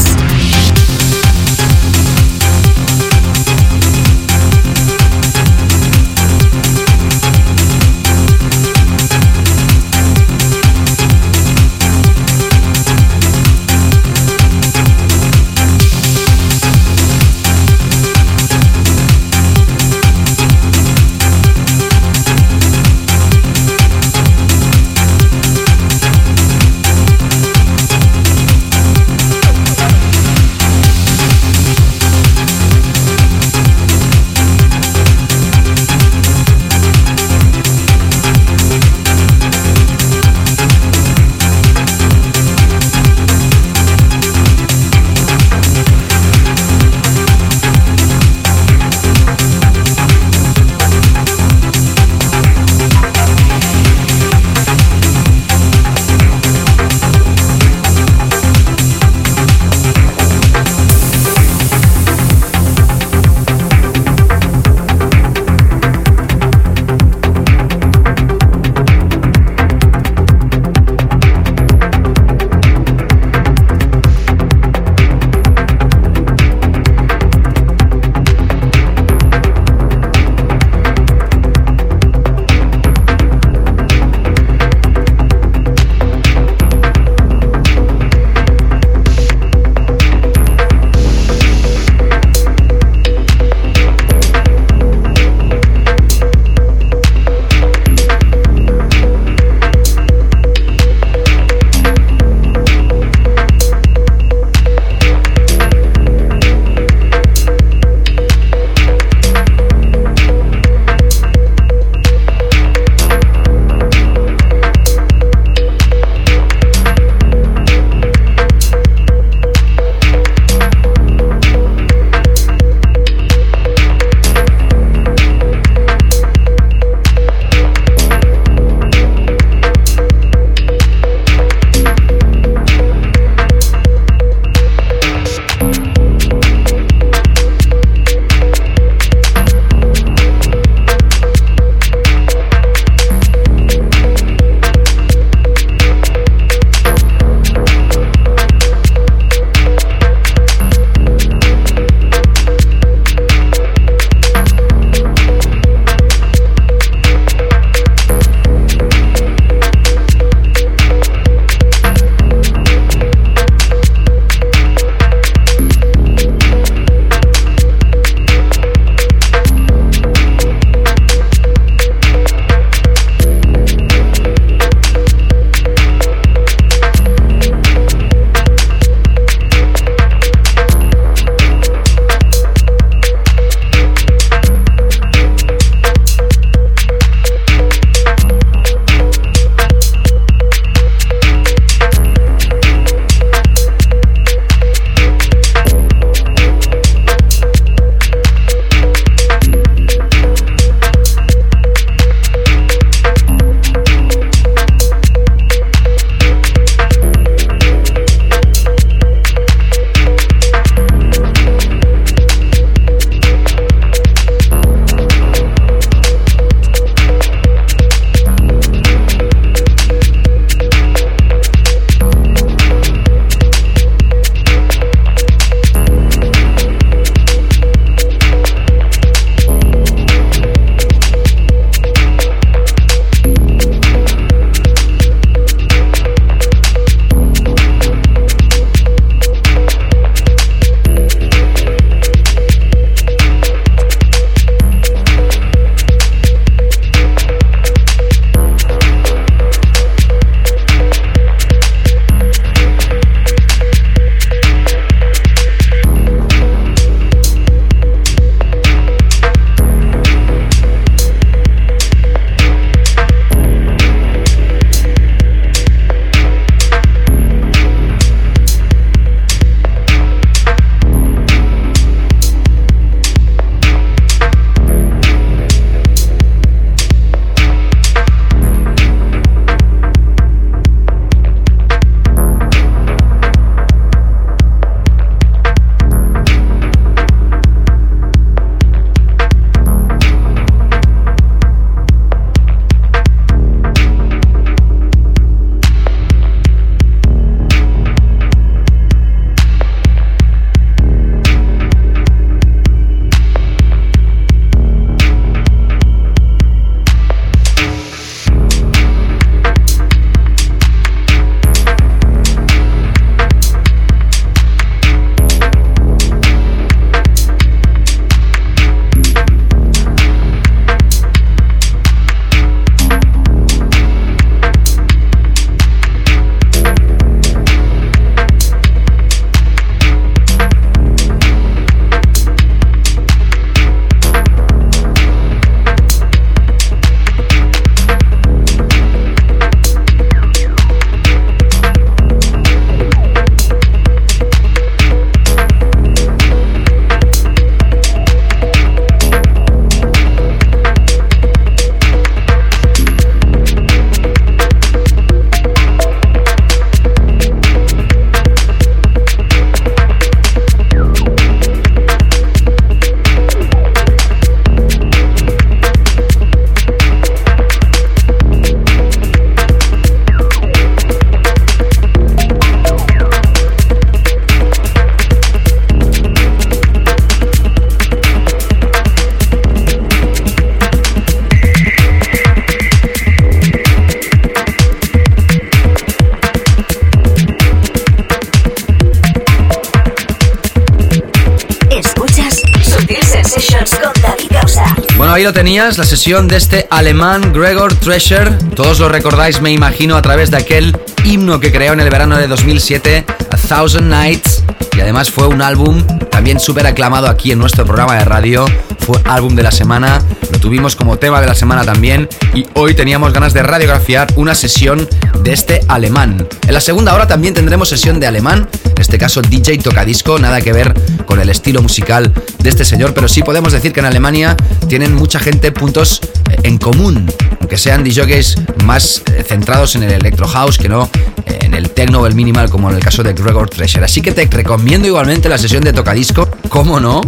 tenías, 395.34 395.78
la 395.78 395.84
sesión 395.84 396.28
de 396.28 396.38
este 396.38 396.68
alemán 396.70 397.32
Gregor 397.34 397.74
Treasure. 397.76 398.32
Todos 398.56 398.80
lo 398.80 398.90
recordáis, 398.90 399.42
me 399.42 399.52
imagino, 399.52 399.96
a 399.96 400.02
través 400.02 400.32
de 400.32 400.38
aquel 400.38 400.76
himno 401.04 401.40
que 401.40 401.52
creó 401.52 401.74
en 401.74 401.80
el 401.80 401.90
verano 401.90 402.18
de 402.18 402.28
2007, 402.28 403.06
A 403.30 403.38
Thousand 403.38 403.90
Nights. 403.90 404.44
Y 404.76 404.82
además 404.82 405.12
fue 405.12 405.28
un 405.28 405.42
álbum 405.42 405.86
también 406.10 406.40
súper 406.40 406.66
aclamado 406.66 407.08
aquí 407.08 407.32
en 407.32 407.40
nuestro 407.40 407.66
programa 407.66 407.96
de 407.96 408.06
radio. 408.06 408.46
Fue 408.80 409.00
álbum 409.06 409.36
de 409.36 409.44
la 409.44 409.52
semana, 409.52 410.02
lo 410.32 410.40
tuvimos 410.40 410.76
como 410.76 410.98
tema 410.98 411.22
de 411.22 411.28
la 411.28 411.36
semana 411.36 411.64
también. 411.64 412.10
Y 412.34 412.46
hoy 412.56 412.74
teníamos 412.74 413.14
ganas 413.14 413.34
de 413.34 413.44
radiografiar 413.44 414.08
una 414.16 414.36
sesión 414.36 414.88
de 415.24 415.34
este 415.34 415.62
alemán. 415.68 416.28
En 416.48 416.54
la 416.54 416.62
segunda 416.62 416.94
hora 416.94 417.08
también 417.08 417.34
tendremos 417.34 417.70
sesión 417.70 418.00
de 418.00 418.08
alemán, 418.08 418.50
en 418.66 418.82
este 418.82 418.98
caso 418.98 419.22
DJ 419.22 419.60
Tocadisco, 419.60 420.20
nada 420.20 420.42
que 420.42 420.54
ver 420.54 420.74
con 421.06 421.20
el 421.20 421.30
estilo 421.30 421.62
musical 421.62 422.14
de 422.42 422.50
este 422.50 422.66
señor, 422.66 422.94
pero 422.94 423.08
sí 423.08 423.22
podemos 423.22 423.54
decir 423.54 423.72
que 423.72 423.80
en 423.80 423.86
Alemania 423.86 424.36
tienen 424.68 424.96
mucha 424.96 425.20
gente 425.20 425.52
puntos 425.52 426.02
eh, 426.30 426.38
en 426.44 426.58
común, 426.58 427.12
aunque 427.40 427.58
sean 427.58 427.84
DJs 427.84 428.36
más 428.66 429.04
eh, 429.14 429.24
centrados 429.28 429.76
en 429.76 429.84
el 429.84 429.92
electro 429.92 430.28
house 430.28 430.58
que 430.58 430.70
no 430.70 430.90
eh, 431.26 431.40
en 431.42 431.54
el 431.54 431.70
techno 431.70 432.02
o 432.02 432.08
el 432.08 432.16
minimal 432.16 432.50
como 432.50 432.70
en 432.70 432.78
el 432.78 432.84
caso 432.84 433.04
de 433.04 433.14
Gregor 433.14 433.50
Treasure. 433.50 433.86
Así 433.86 434.02
que 434.02 434.12
te 434.12 434.26
recomiendo 434.26 434.88
igualmente 434.88 435.30
la 435.30 435.38
sesión 435.38 435.64
de 435.64 435.74
Tocadisco, 435.74 436.30
cómo 436.50 436.80
no, 436.80 437.02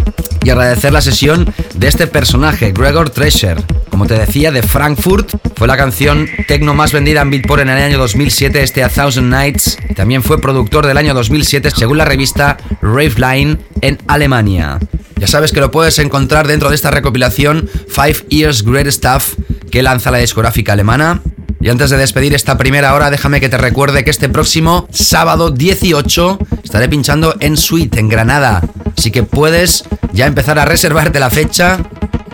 y 0.44 0.50
agradecer 0.50 0.94
la 0.94 1.02
sesión 1.02 1.52
de 1.74 1.88
este 1.88 2.08
personaje, 2.08 2.72
Gregor 2.72 3.10
Treasure. 3.10 3.62
Como 3.90 4.06
te 4.08 4.16
decía, 4.16 4.52
de 4.52 4.64
Frankfurt, 4.64 5.32
fue 5.56 5.68
la 5.68 5.78
canción 5.78 6.28
techno 6.48 6.74
más 6.74 6.92
vendida 6.92 7.22
en 7.22 7.30
Beatport 7.30 7.62
en 7.62 7.70
el 7.70 7.82
año 7.82 7.98
2007, 8.00 8.62
este 8.62 8.84
A 8.84 8.90
Thousand 8.90 9.30
Nights. 9.30 9.78
También 9.96 10.24
fue 10.24 10.42
productor 10.42 10.86
del 10.88 10.98
año 10.98 11.14
2007 11.14 11.70
según 11.72 11.98
la 11.98 12.06
revista 12.06 12.58
Rave 12.82 13.14
Line 13.18 13.58
en 13.82 14.00
Alemania. 14.08 14.80
Ya 15.24 15.28
sabes 15.28 15.54
que 15.54 15.62
lo 15.62 15.72
puedes 15.72 16.00
encontrar 16.00 16.48
dentro 16.48 16.68
de 16.68 16.76
esta 16.76 16.92
recopilación 16.92 17.70
Five 17.88 18.26
Years 18.28 18.62
Great 18.62 18.90
Stuff 18.90 19.36
que 19.72 19.82
lanza 19.82 20.12
la 20.12 20.18
discográfica 20.18 20.74
alemana. 20.74 21.22
Y 21.62 21.70
antes 21.70 21.92
de 21.92 21.96
despedir 21.96 22.34
esta 22.34 22.58
primera 22.58 22.94
hora, 22.94 23.10
déjame 23.10 23.40
que 23.40 23.48
te 23.48 23.58
recuerde 23.58 24.04
que 24.04 24.10
este 24.10 24.28
próximo 24.28 24.86
sábado 24.92 25.50
18 25.50 26.40
estaré 26.62 26.90
pinchando 26.90 27.38
en 27.40 27.56
Suite, 27.56 28.02
en 28.02 28.10
Granada. 28.10 28.64
Así 28.98 29.12
que 29.12 29.24
puedes 29.24 29.86
ya 30.12 30.26
empezar 30.26 30.60
a 30.60 30.66
reservarte 30.66 31.22
la 31.22 31.30
fecha, 31.30 31.80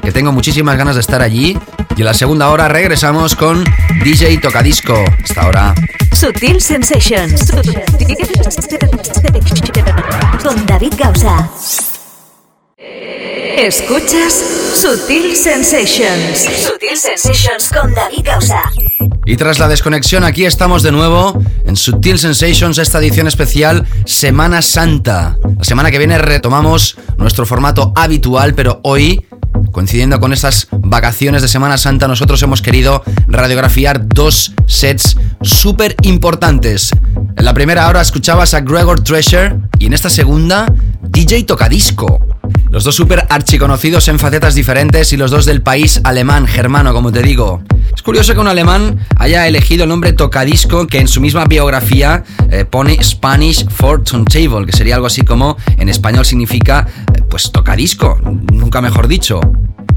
que 0.02 0.12
tengo 0.12 0.32
muchísimas 0.32 0.76
ganas 0.76 0.96
de 0.96 1.02
estar 1.02 1.22
allí. 1.22 1.60
Y 1.96 2.00
en 2.00 2.06
la 2.06 2.16
segunda 2.16 2.50
hora 2.50 2.70
regresamos 2.70 3.36
con 3.36 3.66
DJ 4.04 4.40
Tocadisco. 4.40 5.06
Hasta 5.24 5.42
ahora. 5.44 5.76
Sutil 6.16 6.60
Sensations. 6.60 7.52
Con 10.42 10.66
David 10.66 10.94
Gausa. 10.98 11.52
Escuchas 13.60 14.34
Sutil 14.74 15.36
Sensations. 15.36 16.48
Sutil 16.66 16.96
Sensations 16.96 17.70
con 17.70 17.94
David 17.94 18.22
Gausa. 18.24 18.64
Y 19.26 19.36
tras 19.36 19.60
la 19.60 19.68
desconexión, 19.68 20.24
aquí 20.24 20.46
estamos 20.46 20.82
de 20.82 20.94
nuevo 20.94 21.38
en 21.66 21.76
Sutil 21.76 22.18
Sensations, 22.18 22.78
esta 22.78 23.00
edición 23.00 23.28
especial 23.28 23.86
Semana 24.06 24.62
Santa. 24.62 25.38
La 25.58 25.64
semana 25.66 25.92
que 25.92 25.98
viene 25.98 26.18
retomamos 26.18 26.96
nuestro 27.18 27.46
formato 27.46 27.92
habitual, 27.98 28.54
pero 28.54 28.80
hoy, 28.84 29.26
coincidiendo 29.74 30.22
con 30.22 30.32
estas 30.32 30.70
vacaciones 30.72 31.42
de 31.42 31.50
Semana 31.50 31.78
Santa, 31.78 32.08
nosotros 32.08 32.42
hemos 32.42 32.62
querido 32.62 33.04
radiografiar 33.28 34.08
dos 34.08 34.54
sets 34.68 35.18
súper 35.42 35.98
importantes. 36.04 36.92
En 37.36 37.44
la 37.44 37.54
primera 37.54 37.90
hora 37.90 38.00
escuchabas 38.00 38.54
a 38.54 38.62
Gregor 38.62 39.04
Treasure 39.04 39.58
y 39.80 39.88
en 39.88 39.94
esta 39.94 40.10
segunda, 40.10 40.74
DJ 41.02 41.44
Tocadisco. 41.44 42.39
Los 42.70 42.84
dos 42.84 42.96
súper 42.96 43.26
archiconocidos 43.30 44.08
en 44.10 44.20
facetas 44.20 44.54
diferentes 44.54 45.12
y 45.12 45.18
los 45.18 45.32
dos 45.32 45.46
del 45.46 45.64
país 45.64 46.02
alemán, 46.04 46.46
germano, 46.46 46.94
como 46.94 47.12
te 47.12 47.24
digo. 47.24 47.64
Es 47.96 48.04
curioso 48.04 48.36
que 48.36 48.40
un 48.40 48.48
alemán 48.48 49.06
haya 49.18 49.48
elegido 49.48 49.84
el 49.84 49.90
nombre 49.90 50.14
Tocadisco, 50.14 50.86
que 50.86 51.00
en 51.00 51.08
su 51.08 51.20
misma 51.20 51.46
biografía 51.46 52.24
eh, 52.52 52.66
pone 52.66 53.04
Spanish 53.04 53.68
for 53.70 54.04
Turntable, 54.04 54.68
que 54.68 54.72
sería 54.72 54.96
algo 54.96 55.08
así 55.08 55.24
como 55.24 55.58
en 55.78 55.90
español 55.90 56.26
significa, 56.26 56.88
eh, 57.16 57.24
pues, 57.28 57.52
tocadisco, 57.52 58.20
nunca 58.52 58.82
mejor 58.82 59.08
dicho. 59.08 59.42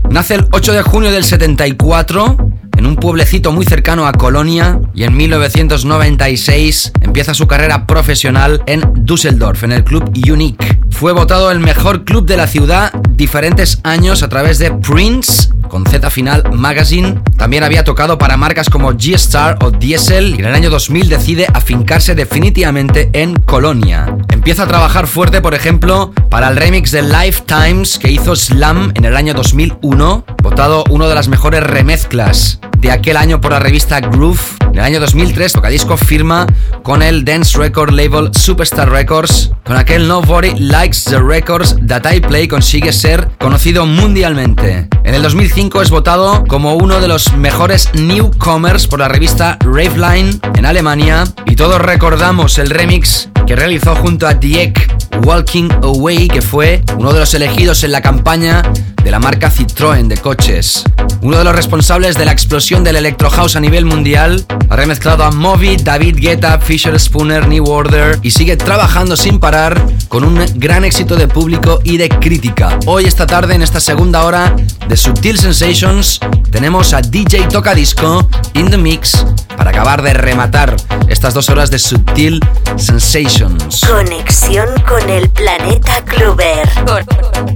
Nace 0.09 0.35
el 0.35 0.47
8 0.51 0.73
de 0.73 0.83
junio 0.83 1.13
del 1.13 1.25
74 1.25 2.37
en 2.77 2.87
un 2.87 2.97
pueblecito 2.97 3.53
muy 3.53 3.65
cercano 3.65 4.07
a 4.07 4.13
Colonia 4.13 4.81
y 4.95 5.05
en 5.05 5.17
1996 5.17 6.93
empieza 7.01 7.35
su 7.35 7.47
carrera 7.47 7.87
profesional 7.87 8.63
en 8.67 8.83
Düsseldorf, 9.05 9.65
en 9.65 9.73
el 9.73 9.85
club 9.85 10.11
Unique. 10.31 10.79
Fue 10.91 11.13
votado 11.13 11.51
el 11.51 11.61
mejor 11.61 12.05
club 12.05 12.27
de 12.27 12.37
la 12.37 12.47
ciudad 12.47 12.93
diferentes 13.11 13.81
años 13.83 14.23
a 14.23 14.29
través 14.29 14.59
de 14.59 14.71
Prince 14.71 15.51
con 15.69 15.87
Z 15.87 16.11
final 16.11 16.45
Magazine. 16.53 17.21
También 17.37 17.65
había 17.65 17.83
tocado 17.83 18.19
para 18.19 18.37
marcas 18.37 18.69
como 18.69 18.93
G-Star 18.93 19.59
o 19.63 19.71
Diesel 19.71 20.35
y 20.37 20.41
en 20.41 20.47
el 20.47 20.55
año 20.55 20.71
2000 20.71 21.09
decide 21.09 21.47
afincarse 21.53 22.15
definitivamente 22.15 23.11
en 23.15 23.37
Colonia. 23.37 24.15
Empieza 24.29 24.65
a 24.65 24.69
trabajar 24.69 25.07
fuerte, 25.07 25.41
por 25.41 25.55
ejemplo, 25.55 26.13
para 26.29 26.49
el 26.49 26.57
remix 26.57 26.91
de 26.91 27.03
Lifetimes 27.03 27.99
que 27.99 28.11
hizo 28.11 28.37
Slam 28.37 28.93
en 28.95 29.05
el 29.05 29.17
año 29.17 29.35
2001, 29.35 30.25
votado 30.43 30.85
uno 30.91 31.09
de 31.09 31.15
las 31.15 31.29
mejores 31.29 31.63
remezclas 31.63 32.61
de 32.79 32.91
aquel 32.91 33.17
año 33.17 33.41
por 33.41 33.53
la 33.53 33.61
revista 33.61 34.01
Groove. 34.01 34.41
En 34.73 34.79
el 34.79 34.85
año 34.85 35.01
2003, 35.01 35.53
Tocadisco 35.53 35.97
firma 35.97 36.47
con 36.83 37.03
el 37.03 37.25
dance 37.25 37.59
record 37.59 37.91
label 37.91 38.31
Superstar 38.35 38.91
Records. 38.91 39.51
Con 39.65 39.77
aquel 39.77 40.09
Nobody 40.09 40.55
Likes 40.59 41.05
the 41.05 41.19
Records 41.19 41.77
That 41.87 42.11
I 42.11 42.21
Play 42.21 42.49
consigue 42.49 42.93
ser 42.93 43.29
conocido 43.39 43.87
mundialmente. 43.87 44.89
En 45.05 45.15
el 45.15 45.23
2005 45.23 45.83
es 45.83 45.91
votado 45.91 46.45
como 46.49 46.75
uno 46.75 47.01
de 47.01 47.09
los 47.09 47.33
mejores 47.35 47.91
newcomers 47.95 48.87
por 48.87 49.01
la 49.01 49.09
revista 49.09 49.59
Raveline 49.61 50.41
en 50.55 50.67
Alemania. 50.67 51.25
Y 51.47 51.57
todos 51.57 51.81
recordamos 51.81 52.59
el 52.59 52.71
remix 52.71 53.29
que 53.47 53.57
realizó 53.57 53.95
junto 53.95 54.27
a 54.27 54.35
Dieck 54.35 54.91
Walking 55.25 55.69
Away, 55.83 56.29
que 56.29 56.43
fue 56.43 56.83
uno 56.97 57.13
de 57.13 57.21
los 57.21 57.35
elegidos 57.35 57.85
en 57.85 57.93
la 57.93 58.01
campaña 58.01 58.63
de 59.03 59.11
la 59.11 59.19
marca 59.19 59.51
Citroën 59.51 60.07
de 60.07 60.17
coches. 60.17 60.85
Uno 61.23 61.39
de 61.39 61.45
los 61.45 61.55
responsables 61.55 62.17
de 62.17 62.25
la 62.25 62.33
explosión 62.53 62.85
del 62.85 62.97
electro 62.97 63.31
house 63.31 63.57
a 63.57 63.61
nivel 63.61 63.87
mundial, 63.87 64.45
ha 64.69 64.77
remezclado 64.77 65.25
a 65.25 65.31
Moby, 65.31 65.79
David 65.79 66.19
Guetta, 66.19 66.59
Fisher 66.59 67.01
Spooner, 67.01 67.49
New 67.49 67.65
Order 67.65 68.19
y 68.21 68.31
sigue 68.31 68.59
trabajando 68.59 69.17
sin 69.17 69.41
parar 69.41 69.83
con 70.09 70.23
un 70.23 70.45
gran 70.57 70.85
éxito 70.85 71.17
de 71.17 71.29
público 71.29 71.81
y 71.83 71.97
de 71.97 72.11
crítica. 72.11 72.79
Hoy 72.85 73.07
esta 73.07 73.27
tarde 73.27 73.55
en 73.55 73.63
esta 73.63 73.81
segunda 73.81 74.25
hora 74.25 74.55
de 74.87 74.97
Subtil 74.99 75.39
Sensations 75.39 76.21
tenemos 76.51 76.93
a 76.93 77.01
DJ 77.01 77.49
Tocadisco 77.49 78.29
in 78.53 78.71
the 78.71 78.77
mix 78.77 79.25
para 79.57 79.71
acabar 79.71 80.03
de 80.03 80.13
rematar 80.13 80.77
estas 81.09 81.33
dos 81.33 81.49
horas 81.49 81.71
de 81.71 81.79
Subtil 81.79 82.39
Sensations. 82.77 83.81
Conexión 83.81 84.69
con 84.87 85.09
el 85.09 85.31
planeta 85.31 86.05
Clover. 86.05 86.69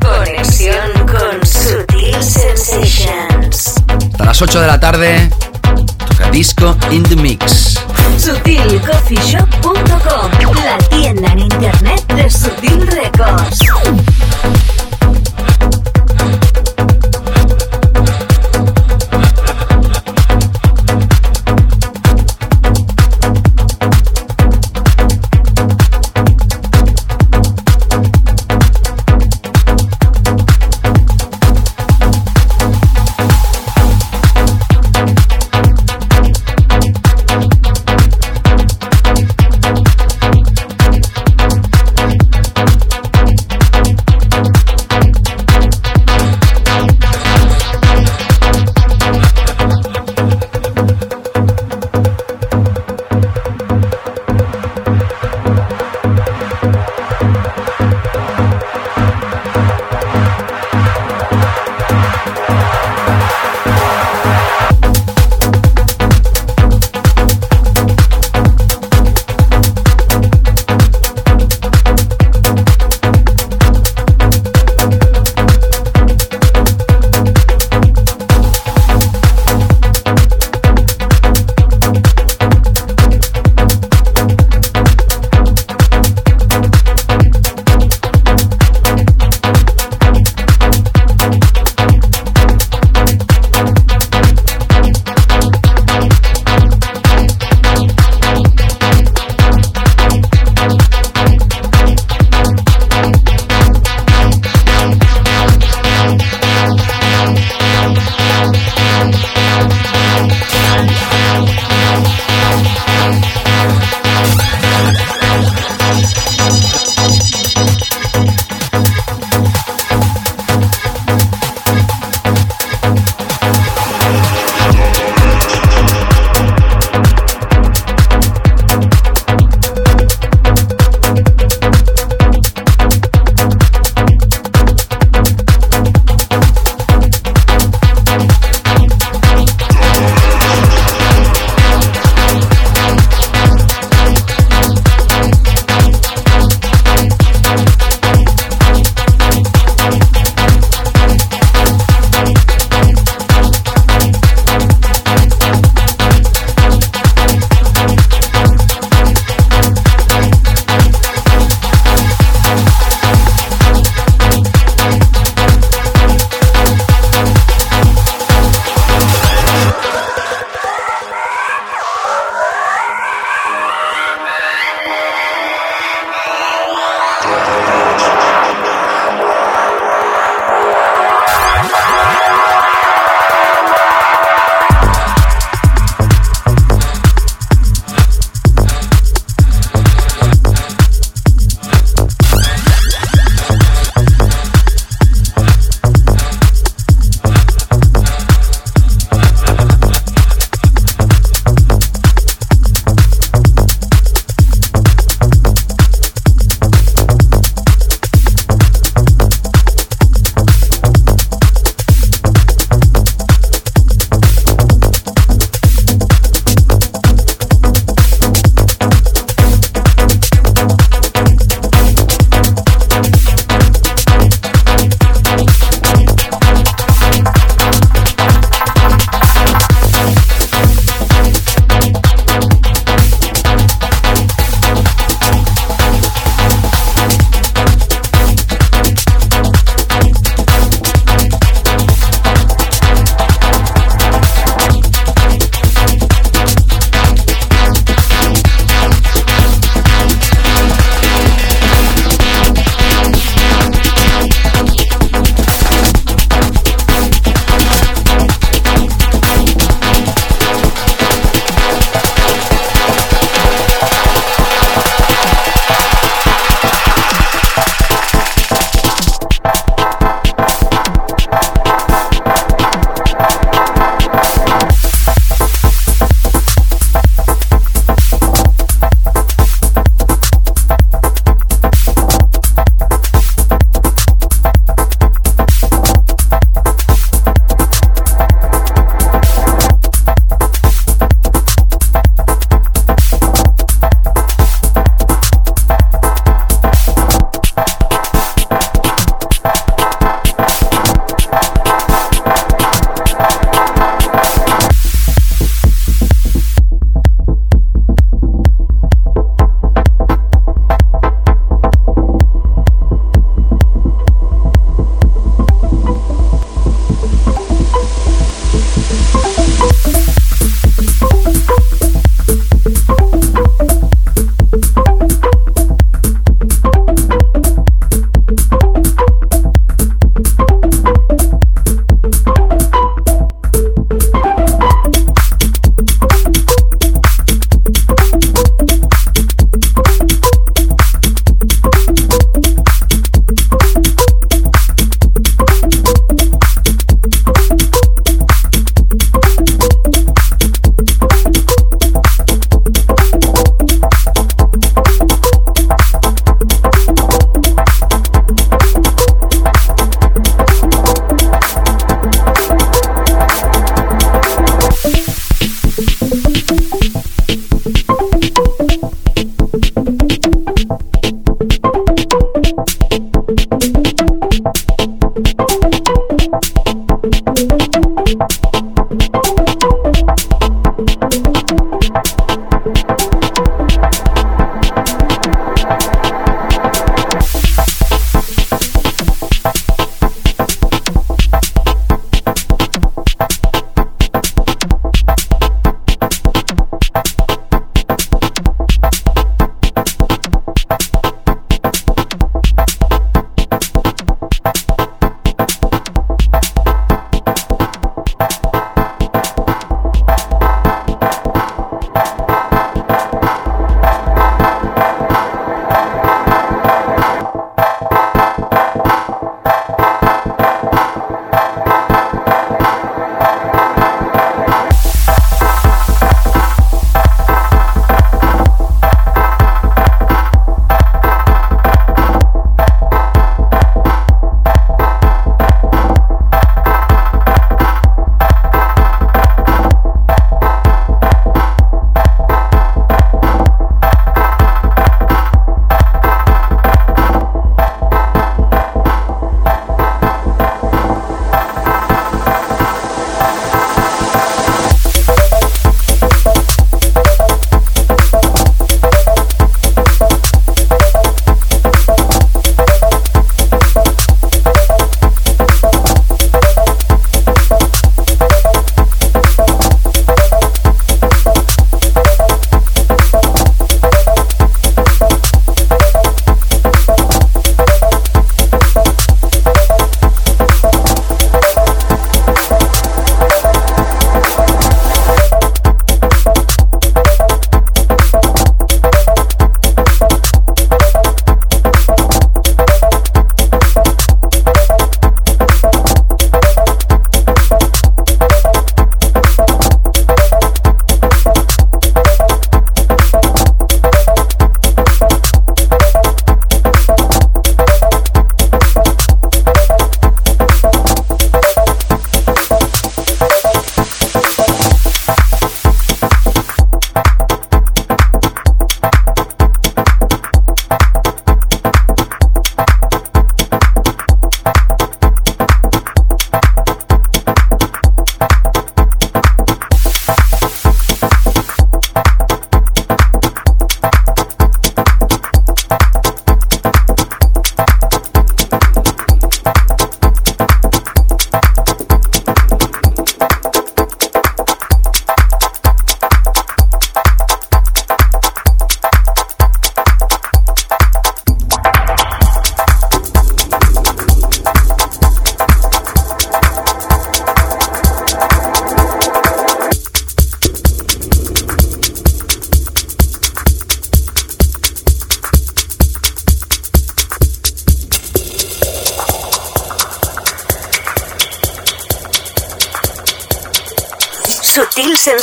conexión 0.01 0.93
con 1.07 1.47
Sutil 1.47 2.23
Sensations. 2.23 3.75
Hasta 4.13 4.25
las 4.25 4.41
8 4.41 4.61
de 4.61 4.67
la 4.67 4.81
tarde, 4.81 4.86
Tocadisco 4.87 6.77
in 6.93 7.03
the 7.03 7.17
mix. 7.17 7.75
SutilCoffeeShop.com 8.19 10.31
La 10.65 10.79
tienda 10.89 11.33
en 11.33 11.41
internet 11.41 12.07
de 12.15 12.31
Sutil 12.31 12.87
Records. 12.87 13.59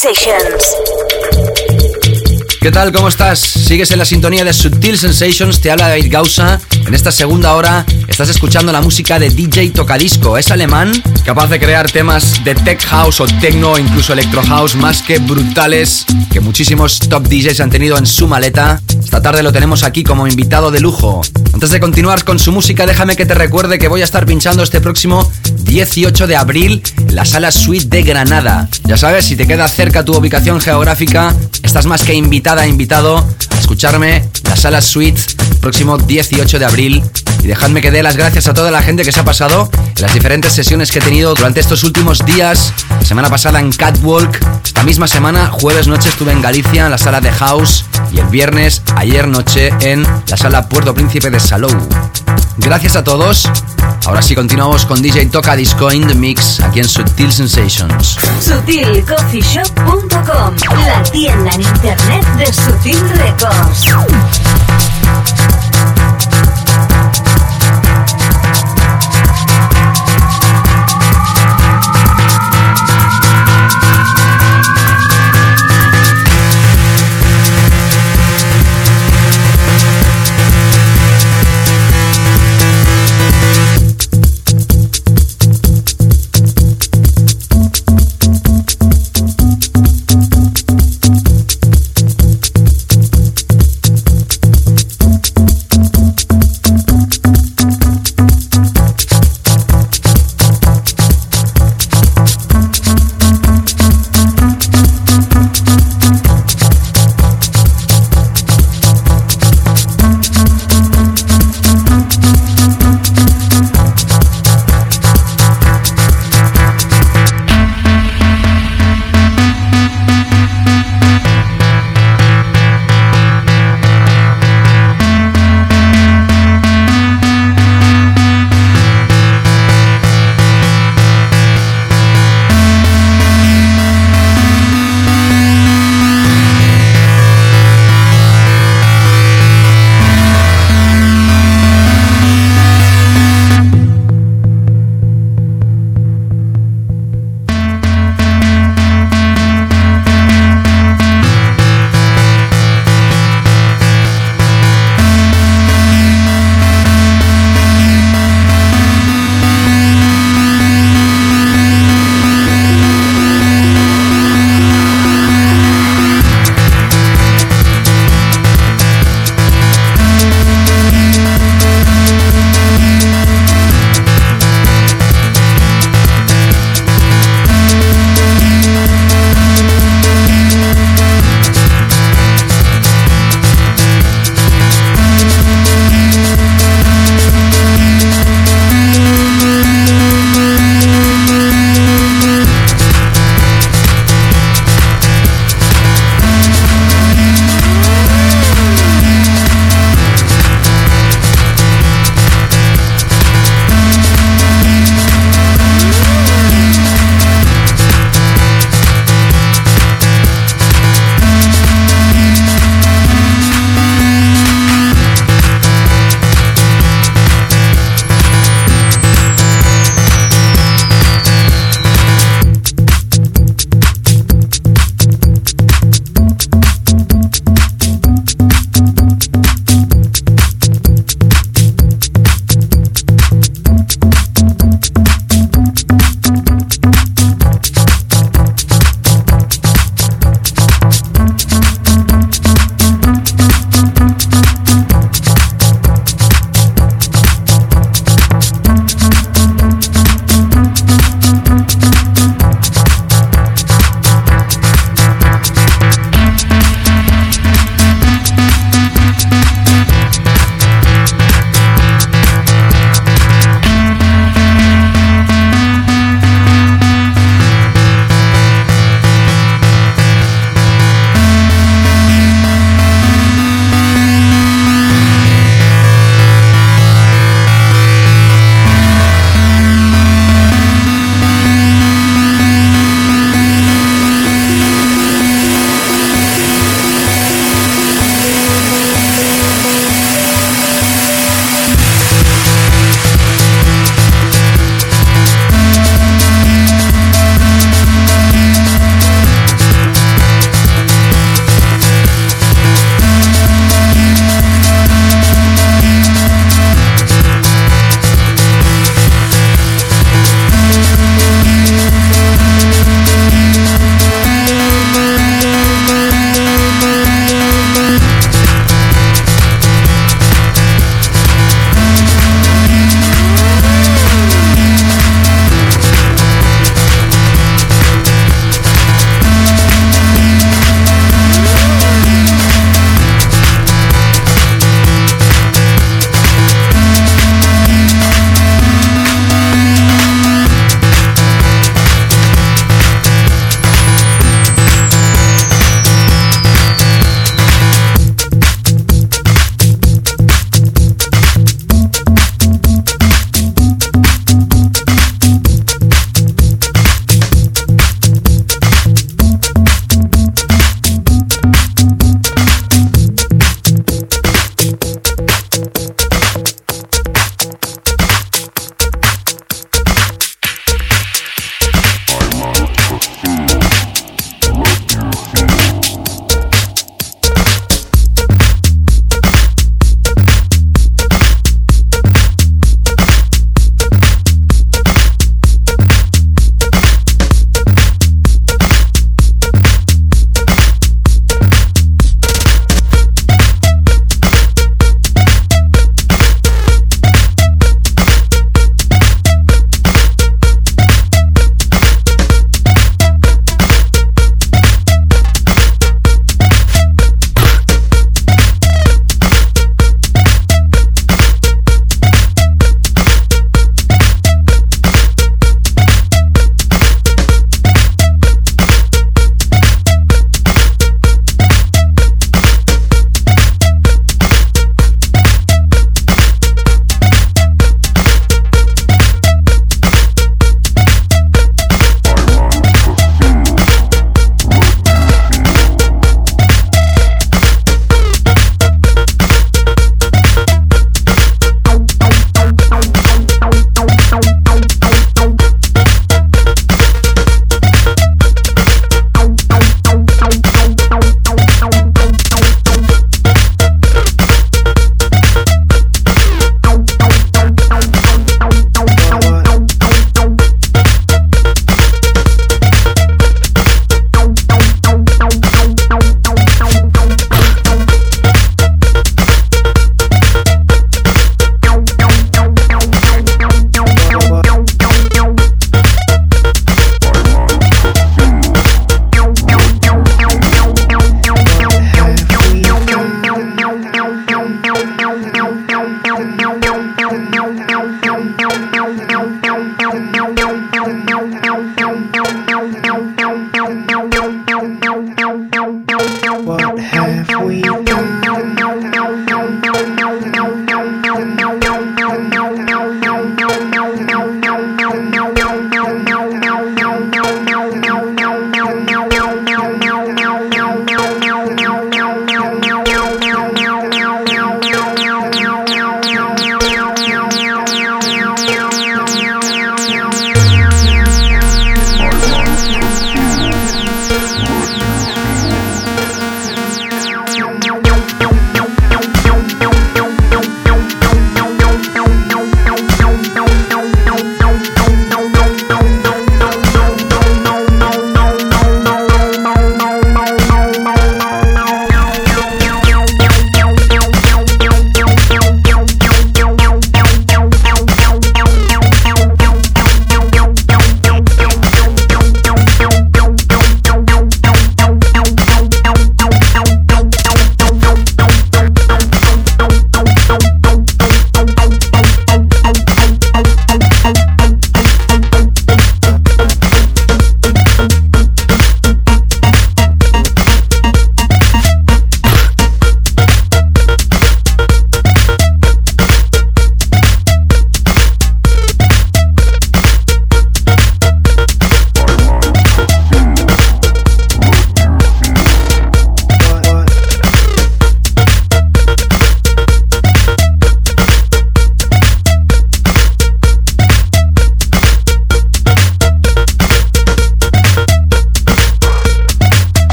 Sensations. 0.00 0.76
¿Qué 2.58 2.70
tal? 2.70 2.90
¿Cómo 2.90 3.08
estás? 3.08 3.38
Sigues 3.38 3.90
en 3.90 3.98
la 3.98 4.06
sintonía 4.06 4.44
de 4.44 4.54
Sutil 4.54 4.96
Sensations, 4.96 5.60
te 5.60 5.70
habla 5.70 5.88
David 5.88 6.10
Gausa. 6.10 6.58
En 6.86 6.94
esta 6.94 7.12
segunda 7.12 7.54
hora 7.54 7.84
estás 8.08 8.30
escuchando 8.30 8.72
la 8.72 8.80
música 8.80 9.18
de 9.18 9.28
DJ 9.28 9.70
Tocadisco. 9.70 10.38
Es 10.38 10.50
alemán, 10.50 10.90
capaz 11.26 11.48
de 11.48 11.60
crear 11.60 11.90
temas 11.90 12.42
de 12.44 12.54
tech 12.54 12.82
house 12.86 13.20
o 13.20 13.26
techno 13.26 13.78
incluso 13.78 14.14
electro 14.14 14.42
house 14.42 14.74
más 14.74 15.02
que 15.02 15.18
brutales 15.18 16.06
que 16.32 16.40
muchísimos 16.40 16.98
top 17.00 17.28
DJs 17.28 17.60
han 17.60 17.70
tenido 17.70 17.98
en 17.98 18.06
su 18.06 18.26
maleta. 18.26 18.80
Esta 19.02 19.20
tarde 19.20 19.42
lo 19.42 19.52
tenemos 19.52 19.82
aquí 19.82 20.02
como 20.02 20.26
invitado 20.26 20.70
de 20.70 20.80
lujo. 20.80 21.20
Antes 21.52 21.70
de 21.70 21.80
continuar 21.80 22.24
con 22.24 22.38
su 22.38 22.52
música, 22.52 22.86
déjame 22.86 23.16
que 23.16 23.26
te 23.26 23.34
recuerde 23.34 23.78
que 23.78 23.88
voy 23.88 24.00
a 24.00 24.04
estar 24.04 24.24
pinchando 24.24 24.62
este 24.62 24.80
próximo 24.80 25.30
18 25.64 26.26
de 26.26 26.36
abril 26.36 26.82
la 27.12 27.24
sala 27.24 27.50
Suite 27.50 27.86
de 27.88 28.02
Granada. 28.02 28.68
Ya 28.84 28.96
sabes, 28.96 29.24
si 29.24 29.36
te 29.36 29.46
queda 29.46 29.68
cerca 29.68 30.04
tu 30.04 30.14
ubicación 30.16 30.60
geográfica, 30.60 31.34
estás 31.62 31.86
más 31.86 32.02
que 32.02 32.14
invitada, 32.14 32.66
invitado 32.66 33.18
a 33.18 33.58
escucharme 33.58 34.28
la 34.44 34.56
sala 34.56 34.80
Suite 34.80 35.20
próximo 35.60 35.98
18 35.98 36.58
de 36.58 36.64
abril. 36.64 37.04
Y 37.42 37.46
dejadme 37.46 37.80
que 37.80 37.90
dé 37.90 38.02
las 38.02 38.16
gracias 38.16 38.48
a 38.48 38.54
toda 38.54 38.70
la 38.70 38.82
gente 38.82 39.04
que 39.04 39.12
se 39.12 39.20
ha 39.20 39.24
pasado 39.24 39.70
en 39.72 40.02
las 40.02 40.12
diferentes 40.12 40.52
sesiones 40.52 40.90
que 40.90 40.98
he 40.98 41.02
tenido 41.02 41.34
durante 41.34 41.60
estos 41.60 41.84
últimos 41.84 42.24
días. 42.26 42.72
La 42.90 43.04
semana 43.04 43.30
pasada 43.30 43.60
en 43.60 43.72
Catwalk, 43.72 44.38
esta 44.64 44.82
misma 44.82 45.06
semana, 45.06 45.48
jueves 45.48 45.86
noche, 45.86 46.08
estuve 46.08 46.32
en 46.32 46.42
Galicia 46.42 46.84
en 46.84 46.90
la 46.90 46.98
sala 46.98 47.20
de 47.20 47.30
House 47.32 47.84
y 48.12 48.18
el 48.18 48.26
viernes, 48.26 48.82
ayer 48.96 49.26
noche, 49.26 49.70
en 49.80 50.06
la 50.28 50.36
sala 50.36 50.68
Puerto 50.68 50.94
Príncipe 50.94 51.30
de 51.30 51.40
Salou. 51.40 51.70
Gracias 52.58 52.96
a 52.96 53.04
todos. 53.04 53.48
Ahora 54.06 54.22
sí 54.22 54.34
continuamos 54.34 54.86
con 54.86 55.02
DJ 55.02 55.26
Toca 55.26 55.54
Disco 55.56 55.92
in 55.92 56.06
the 56.06 56.14
Mix 56.14 56.60
aquí 56.60 56.78
en 56.80 56.88
Sutil 56.88 57.30
Sensations. 57.32 58.16
SutilCoffeeShop.com 58.40 60.56
La 60.86 61.02
tienda 61.04 61.50
en 61.52 61.60
internet 61.60 62.26
de 62.36 62.50
Sutil 62.52 62.98
Records. 63.10 63.86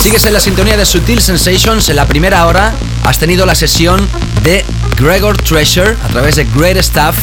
Sigues 0.00 0.24
en 0.24 0.32
la 0.32 0.40
sintonía 0.40 0.78
de 0.78 0.86
Sutil 0.86 1.20
Sensations. 1.20 1.90
En 1.90 1.96
la 1.96 2.06
primera 2.06 2.46
hora 2.46 2.72
has 3.04 3.18
tenido 3.18 3.44
la 3.44 3.54
sesión 3.54 4.00
de 4.42 4.64
Gregor 4.96 5.36
Treasure 5.36 5.94
a 6.02 6.08
través 6.08 6.36
de 6.36 6.46
Great 6.46 6.78
Stuff. 6.78 7.18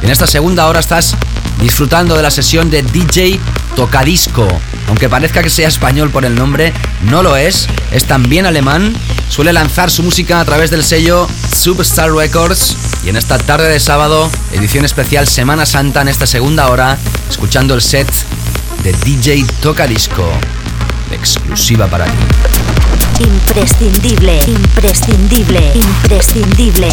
En 0.00 0.08
esta 0.08 0.26
segunda 0.26 0.66
hora 0.68 0.80
estás 0.80 1.14
disfrutando 1.60 2.16
de 2.16 2.22
la 2.22 2.30
sesión 2.30 2.70
de 2.70 2.82
DJ 2.82 3.38
Tocadisco. 3.76 4.48
Aunque 4.86 5.10
parezca 5.10 5.42
que 5.42 5.50
sea 5.50 5.68
español 5.68 6.08
por 6.08 6.24
el 6.24 6.34
nombre, 6.34 6.72
no 7.02 7.22
lo 7.22 7.36
es. 7.36 7.68
Es 7.92 8.06
también 8.06 8.46
alemán. 8.46 8.94
Suele 9.28 9.52
lanzar 9.52 9.90
su 9.90 10.02
música 10.02 10.40
a 10.40 10.46
través 10.46 10.70
del 10.70 10.84
sello 10.84 11.28
Superstar 11.54 12.10
Records. 12.10 12.74
Y 13.04 13.10
en 13.10 13.18
esta 13.18 13.36
tarde 13.36 13.68
de 13.68 13.80
sábado, 13.80 14.30
edición 14.52 14.86
especial 14.86 15.28
Semana 15.28 15.66
Santa 15.66 16.00
en 16.00 16.08
esta 16.08 16.26
segunda 16.26 16.70
hora, 16.70 16.96
escuchando 17.28 17.74
el 17.74 17.82
set 17.82 18.10
de 18.82 18.94
DJ 18.94 19.44
Tocadisco. 19.60 20.32
Exclusiva 21.18 21.88
para 21.88 22.04
ti. 22.06 23.24
Imprescindible, 23.24 24.38
imprescindible, 24.46 25.72
imprescindible. 25.74 26.88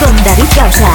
Con 0.00 0.16
David 0.24 0.44
Causa. 0.56 0.88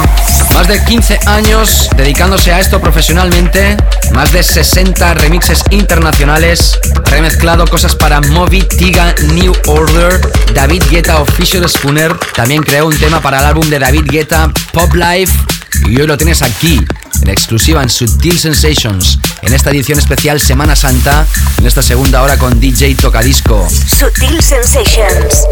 Más 0.52 0.66
de 0.66 0.84
15 0.84 1.20
años 1.26 1.88
dedicándose 1.96 2.52
a 2.52 2.58
esto 2.58 2.80
profesionalmente, 2.80 3.76
más 4.12 4.32
de 4.32 4.42
60 4.42 5.14
remixes 5.14 5.62
internacionales, 5.70 6.76
remezclado 7.04 7.68
cosas 7.68 7.94
para 7.94 8.20
Moby, 8.20 8.62
Tiga, 8.62 9.14
New 9.32 9.52
Order, 9.66 10.20
David 10.54 10.82
Guetta 10.90 11.20
Official 11.20 11.68
Spooner, 11.68 12.16
también 12.34 12.64
creó 12.64 12.88
un 12.88 12.98
tema 12.98 13.20
para 13.20 13.38
el 13.38 13.44
álbum 13.44 13.68
de 13.70 13.78
David 13.78 14.06
Guetta, 14.10 14.52
Pop 14.72 14.92
Life, 14.94 15.32
y 15.86 16.00
hoy 16.00 16.06
lo 16.08 16.16
tienes 16.16 16.42
aquí, 16.42 16.84
en 17.22 17.30
exclusiva 17.30 17.80
en 17.80 17.88
Sutil 17.88 18.40
Sensations, 18.40 19.20
en 19.44 19.52
esta 19.52 19.70
edición 19.70 19.98
especial 19.98 20.40
Semana 20.40 20.74
Santa, 20.74 21.26
en 21.58 21.66
esta 21.66 21.82
segunda 21.82 22.22
hora 22.22 22.38
con 22.38 22.60
DJ 22.60 22.94
Tocadisco. 22.94 23.68
Sutil 23.68 24.40
Sensations. 24.42 25.44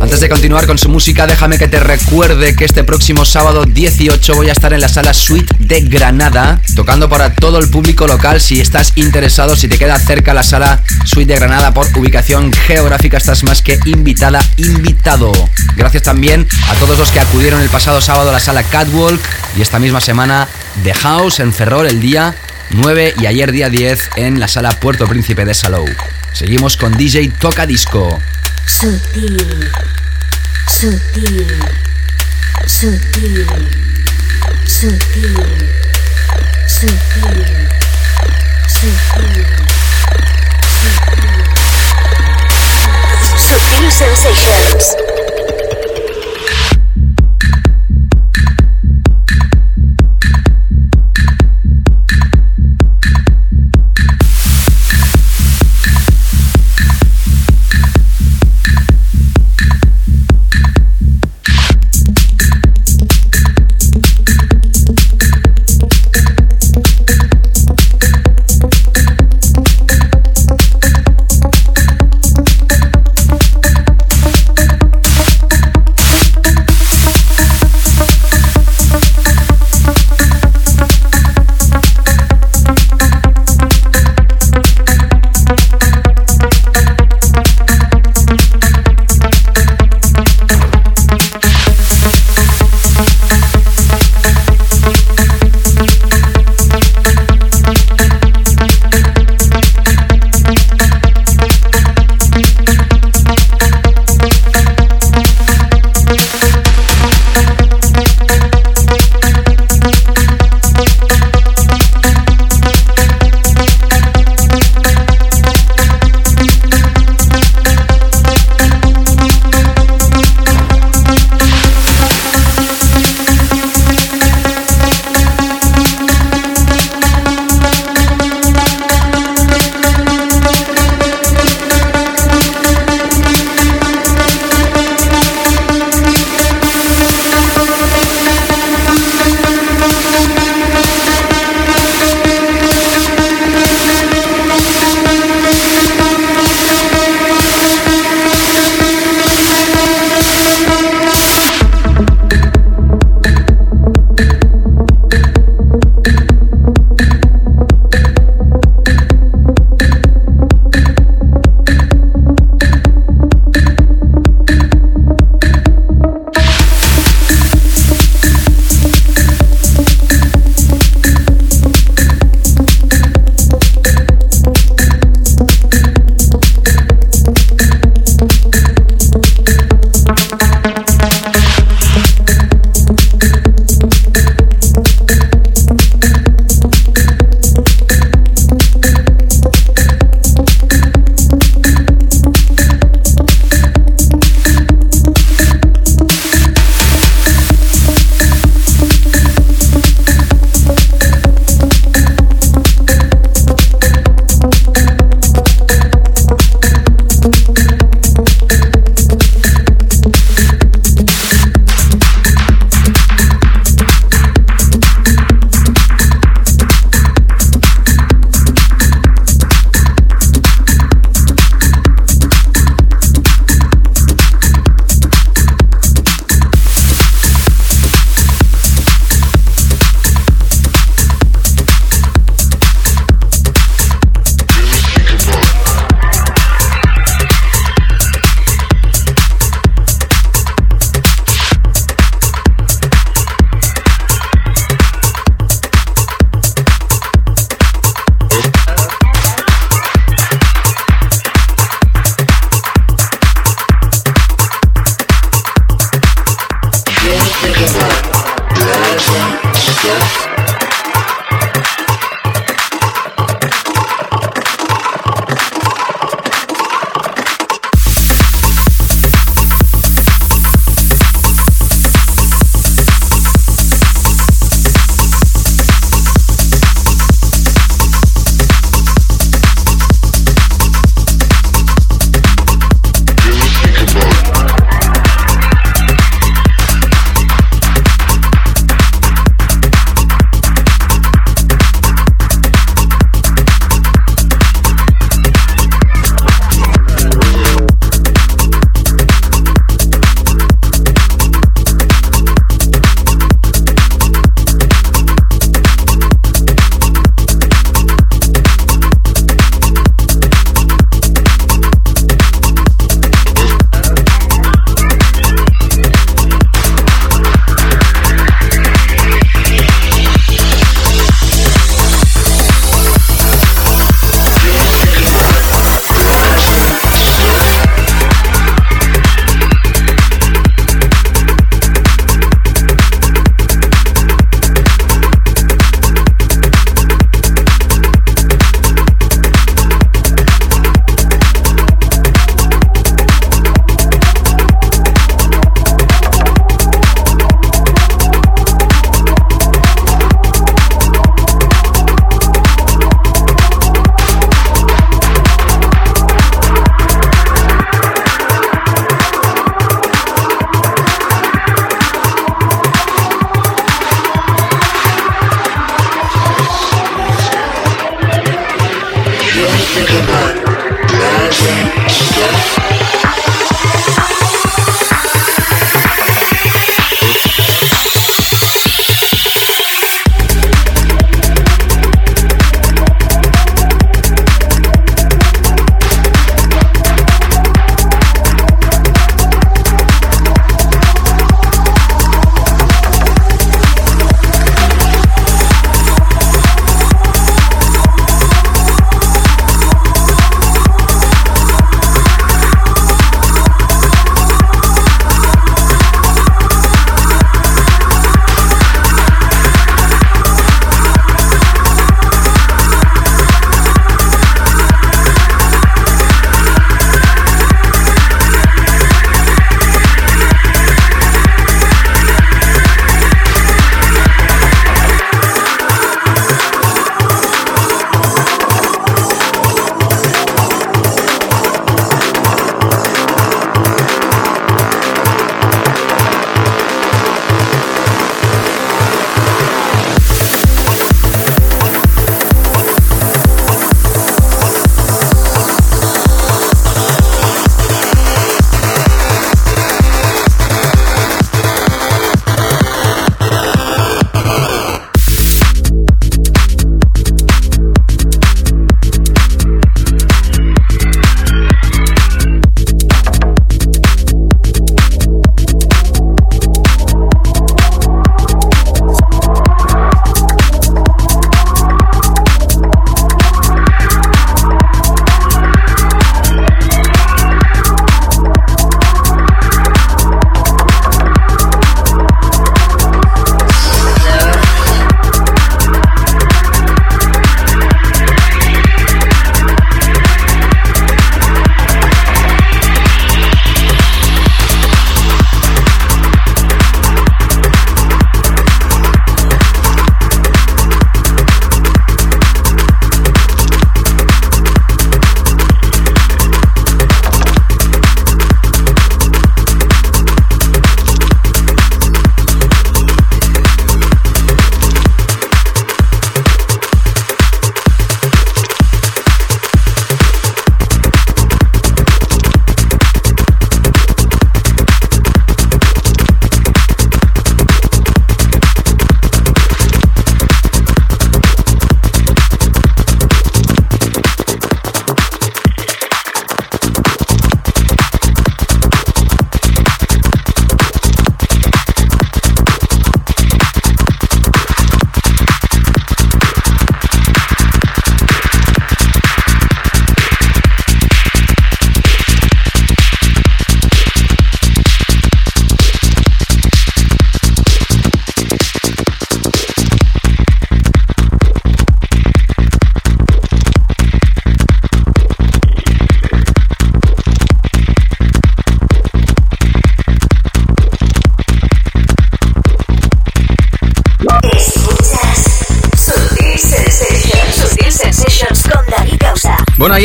Antes 0.00 0.20
de 0.20 0.28
continuar 0.28 0.66
con 0.66 0.78
su 0.78 0.88
música, 0.88 1.26
déjame 1.26 1.58
que 1.58 1.68
te 1.68 1.80
recuerde 1.80 2.54
que 2.54 2.64
este 2.64 2.84
próximo 2.84 3.24
sábado 3.24 3.64
18 3.64 4.34
voy 4.34 4.48
a 4.48 4.52
estar 4.52 4.72
en 4.72 4.80
la 4.80 4.88
sala 4.88 5.14
Suite 5.14 5.54
de 5.58 5.80
Granada, 5.82 6.60
tocando 6.74 7.08
para 7.08 7.34
todo 7.34 7.58
el 7.58 7.70
público 7.70 8.06
local. 8.06 8.40
Si 8.40 8.60
estás 8.60 8.92
interesado, 8.96 9.56
si 9.56 9.68
te 9.68 9.78
queda 9.78 9.98
cerca 9.98 10.34
la 10.34 10.42
sala 10.42 10.82
Suite 11.04 11.32
de 11.32 11.38
Granada 11.38 11.72
por 11.72 11.86
ubicación 11.96 12.52
geográfica, 12.52 13.16
estás 13.16 13.42
más 13.42 13.62
que 13.62 13.78
invitada, 13.86 14.44
invitado. 14.56 15.32
Gracias 15.76 16.02
también 16.02 16.46
a 16.68 16.74
todos 16.74 16.98
los 16.98 17.10
que 17.10 17.20
acudieron 17.20 17.60
el 17.60 17.68
pasado 17.68 18.00
sábado 18.00 18.30
a 18.30 18.32
la 18.32 18.40
sala 18.40 18.62
Catwalk 18.64 19.20
y 19.56 19.62
esta 19.62 19.78
misma 19.78 20.00
semana 20.00 20.48
The 20.82 20.94
House 20.94 21.40
en 21.40 21.52
Ferrol 21.52 21.86
el 21.86 22.00
día 22.00 22.34
9 22.70 23.14
y 23.20 23.26
ayer 23.26 23.52
día 23.52 23.68
10 23.70 24.10
en 24.16 24.40
la 24.40 24.48
sala 24.48 24.70
Puerto 24.72 25.06
Príncipe 25.06 25.44
de 25.44 25.54
Salou. 25.54 25.86
Seguimos 26.32 26.76
con 26.76 26.96
DJ 26.96 27.30
Toca 27.38 27.66
Disco. 27.66 28.20
Sutil. 28.66 29.70
Sutil. 30.68 31.46
Sutil. 32.66 33.46
Sutil. 34.66 35.36
Sutil. 36.66 37.68
Sutil. 38.66 39.46
Sutil 43.38 43.90
Sensations. 43.90 45.05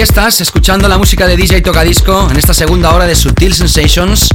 Estás, 0.04 0.42
escuchando 0.42 0.88
la 0.88 0.98
música 0.98 1.28
de 1.28 1.38
DJ 1.38 1.62
Tocadisco 1.62 2.28
en 2.32 2.38
esta 2.38 2.56
segunda 2.56 2.96
hora 2.96 3.06
de 3.06 3.14
Sutil 3.14 3.54
Sensations, 3.54 4.30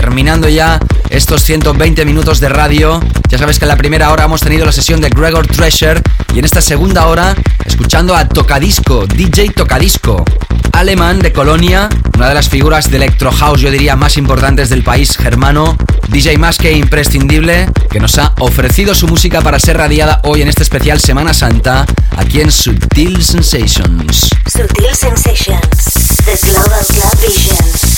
terminando 0.00 0.48
ya 0.48 0.80
estos 1.10 1.42
120 1.42 2.06
minutos 2.06 2.40
de 2.40 2.48
radio. 2.48 3.00
Ya 3.28 3.36
sabes 3.36 3.58
que 3.58 3.66
en 3.66 3.68
la 3.68 3.76
primera 3.76 4.10
hora 4.10 4.24
hemos 4.24 4.40
tenido 4.40 4.64
la 4.64 4.72
sesión 4.72 4.98
de 5.02 5.10
Gregor 5.10 5.46
Treasure 5.46 6.00
y 6.34 6.38
en 6.38 6.46
esta 6.46 6.62
segunda 6.62 7.06
hora 7.06 7.34
escuchando 7.66 8.16
a 8.16 8.26
Tocadisco, 8.26 9.06
DJ 9.06 9.50
Tocadisco, 9.50 10.24
alemán 10.72 11.18
de 11.18 11.34
Colonia, 11.34 11.90
una 12.16 12.30
de 12.30 12.34
las 12.34 12.48
figuras 12.48 12.90
de 12.90 12.96
Electro 12.96 13.30
House, 13.30 13.60
yo 13.60 13.70
diría, 13.70 13.94
más 13.94 14.16
importantes 14.16 14.70
del 14.70 14.82
país 14.82 15.18
germano, 15.18 15.76
DJ 16.08 16.38
más 16.38 16.56
que 16.56 16.72
imprescindible, 16.72 17.68
que 17.90 18.00
nos 18.00 18.18
ha 18.18 18.32
ofrecido 18.38 18.94
su 18.94 19.06
música 19.06 19.42
para 19.42 19.58
ser 19.58 19.76
radiada 19.76 20.22
hoy 20.24 20.40
en 20.40 20.48
este 20.48 20.62
especial 20.62 20.98
Semana 20.98 21.34
Santa, 21.34 21.84
aquí 22.16 22.40
en 22.40 22.50
Sutil 22.50 23.22
Sensations. 23.22 24.30
Sutil 24.50 24.94
Sensations, 24.94 26.16
The 26.24 26.38
Global 26.48 26.86
Club 26.86 27.20
Vision. 27.20 27.89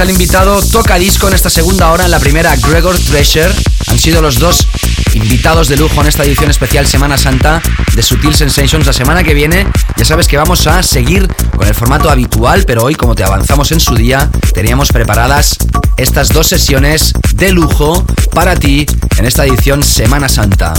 Al 0.00 0.10
invitado 0.10 0.62
Toca 0.62 0.98
Disco 0.98 1.28
en 1.28 1.34
esta 1.34 1.50
segunda 1.50 1.90
hora, 1.90 2.06
en 2.06 2.10
la 2.10 2.18
primera 2.18 2.56
Gregor 2.56 2.98
Treasure. 2.98 3.52
Han 3.88 3.98
sido 3.98 4.22
los 4.22 4.38
dos 4.38 4.66
invitados 5.12 5.68
de 5.68 5.76
lujo 5.76 6.00
en 6.00 6.06
esta 6.06 6.24
edición 6.24 6.50
especial 6.50 6.86
Semana 6.86 7.18
Santa 7.18 7.60
de 7.94 8.02
Sutil 8.02 8.34
Sensations. 8.34 8.86
La 8.86 8.94
semana 8.94 9.22
que 9.22 9.34
viene 9.34 9.66
ya 9.96 10.04
sabes 10.06 10.26
que 10.26 10.38
vamos 10.38 10.66
a 10.66 10.82
seguir 10.82 11.28
con 11.54 11.66
el 11.66 11.74
formato 11.74 12.08
habitual, 12.08 12.64
pero 12.66 12.82
hoy 12.82 12.94
como 12.94 13.14
te 13.14 13.24
avanzamos 13.24 13.72
en 13.72 13.80
su 13.80 13.94
día, 13.94 14.30
teníamos 14.54 14.88
preparadas 14.88 15.58
estas 15.98 16.30
dos 16.30 16.46
sesiones 16.46 17.12
de 17.34 17.52
lujo 17.52 18.04
para 18.32 18.56
ti 18.56 18.86
en 19.20 19.26
esta 19.26 19.44
edición 19.44 19.82
Semana 19.82 20.30
Santa. 20.30 20.72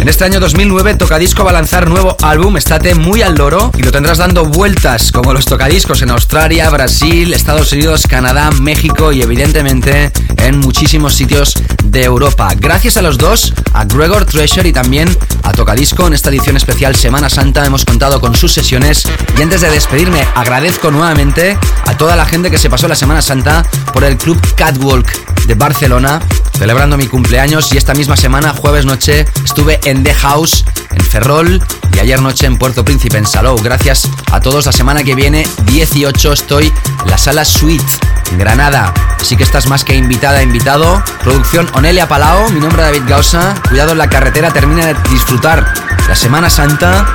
En 0.00 0.08
este 0.08 0.24
año 0.24 0.40
2009 0.40 0.94
Tocadisco 0.94 1.44
va 1.44 1.50
a 1.50 1.52
lanzar 1.52 1.86
nuevo 1.86 2.16
álbum, 2.22 2.56
estate 2.56 2.94
muy 2.94 3.20
al 3.20 3.34
loro 3.34 3.70
y 3.76 3.82
lo 3.82 3.92
tendrás 3.92 4.16
dando 4.16 4.46
vueltas 4.46 5.12
como 5.12 5.34
los 5.34 5.44
tocadiscos 5.44 6.00
en 6.00 6.10
Australia, 6.12 6.70
Brasil, 6.70 7.34
Estados 7.34 7.70
Unidos, 7.74 8.06
Canadá, 8.08 8.50
México 8.62 9.12
y 9.12 9.20
evidentemente 9.20 10.10
en 10.38 10.58
muchísimos 10.60 11.14
sitios 11.14 11.52
de 11.84 12.04
Europa. 12.04 12.54
Gracias 12.56 12.96
a 12.96 13.02
los 13.02 13.18
dos, 13.18 13.52
a 13.74 13.84
Gregor 13.84 14.24
Treasure 14.24 14.66
y 14.66 14.72
también 14.72 15.14
a 15.42 15.52
Tocadisco 15.52 16.06
en 16.06 16.14
esta 16.14 16.30
edición 16.30 16.56
especial 16.56 16.96
Semana 16.96 17.28
Santa 17.28 17.66
hemos 17.66 17.84
contado 17.84 18.18
con 18.18 18.34
sus 18.34 18.54
sesiones 18.54 19.04
y 19.38 19.42
antes 19.42 19.60
de 19.60 19.68
despedirme 19.68 20.26
agradezco 20.34 20.90
nuevamente 20.90 21.58
a 21.84 21.98
toda 21.98 22.16
la 22.16 22.24
gente 22.24 22.50
que 22.50 22.56
se 22.56 22.70
pasó 22.70 22.88
la 22.88 22.96
Semana 22.96 23.20
Santa 23.20 23.62
por 23.92 24.04
el 24.04 24.16
Club 24.16 24.40
Catwalk 24.56 25.46
de 25.46 25.54
Barcelona 25.54 26.20
celebrando 26.56 26.96
mi 26.96 27.06
cumpleaños 27.06 27.72
y 27.72 27.76
esta 27.76 27.94
misma 27.94 28.16
semana, 28.16 28.54
jueves 28.54 28.84
noche, 28.84 29.26
estuve 29.44 29.78
en 29.84 30.02
The 30.02 30.14
House, 30.14 30.64
en 30.90 31.04
Ferrol 31.04 31.62
y 31.92 31.98
ayer 31.98 32.20
noche 32.20 32.46
en 32.46 32.58
Puerto 32.58 32.84
Príncipe, 32.84 33.18
en 33.18 33.26
Salou. 33.26 33.56
Gracias 33.62 34.08
a 34.32 34.40
todos. 34.40 34.66
La 34.66 34.72
semana 34.72 35.02
que 35.02 35.14
viene, 35.14 35.46
18, 35.66 36.32
estoy 36.32 36.72
en 37.04 37.10
la 37.10 37.18
sala 37.18 37.44
Suite, 37.44 37.84
en 38.32 38.38
Granada. 38.38 38.92
Así 39.20 39.36
que 39.36 39.42
estás 39.42 39.66
más 39.66 39.84
que 39.84 39.94
invitada, 39.94 40.42
invitado. 40.42 41.02
Producción 41.22 41.68
Onelia 41.74 42.08
Palao, 42.08 42.48
mi 42.50 42.60
nombre 42.60 42.82
David 42.82 43.02
Gausa. 43.06 43.54
Cuidado 43.68 43.92
en 43.92 43.98
la 43.98 44.08
carretera, 44.08 44.50
termina 44.50 44.86
de 44.86 44.94
disfrutar 45.10 45.72
la 46.08 46.14
Semana 46.14 46.50
Santa 46.50 47.06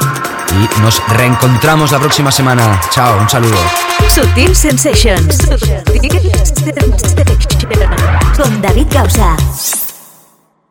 y 0.51 0.81
nos 0.81 1.01
reencontramos 1.09 1.91
la 1.91 1.99
próxima 1.99 2.31
semana. 2.31 2.79
Chao, 2.91 3.19
un 3.19 3.29
saludo. 3.29 3.57
Sutil 4.09 4.55
Sensations. 4.55 5.37
Con 8.35 8.61
David 8.61 8.87
Gausa. 8.91 9.70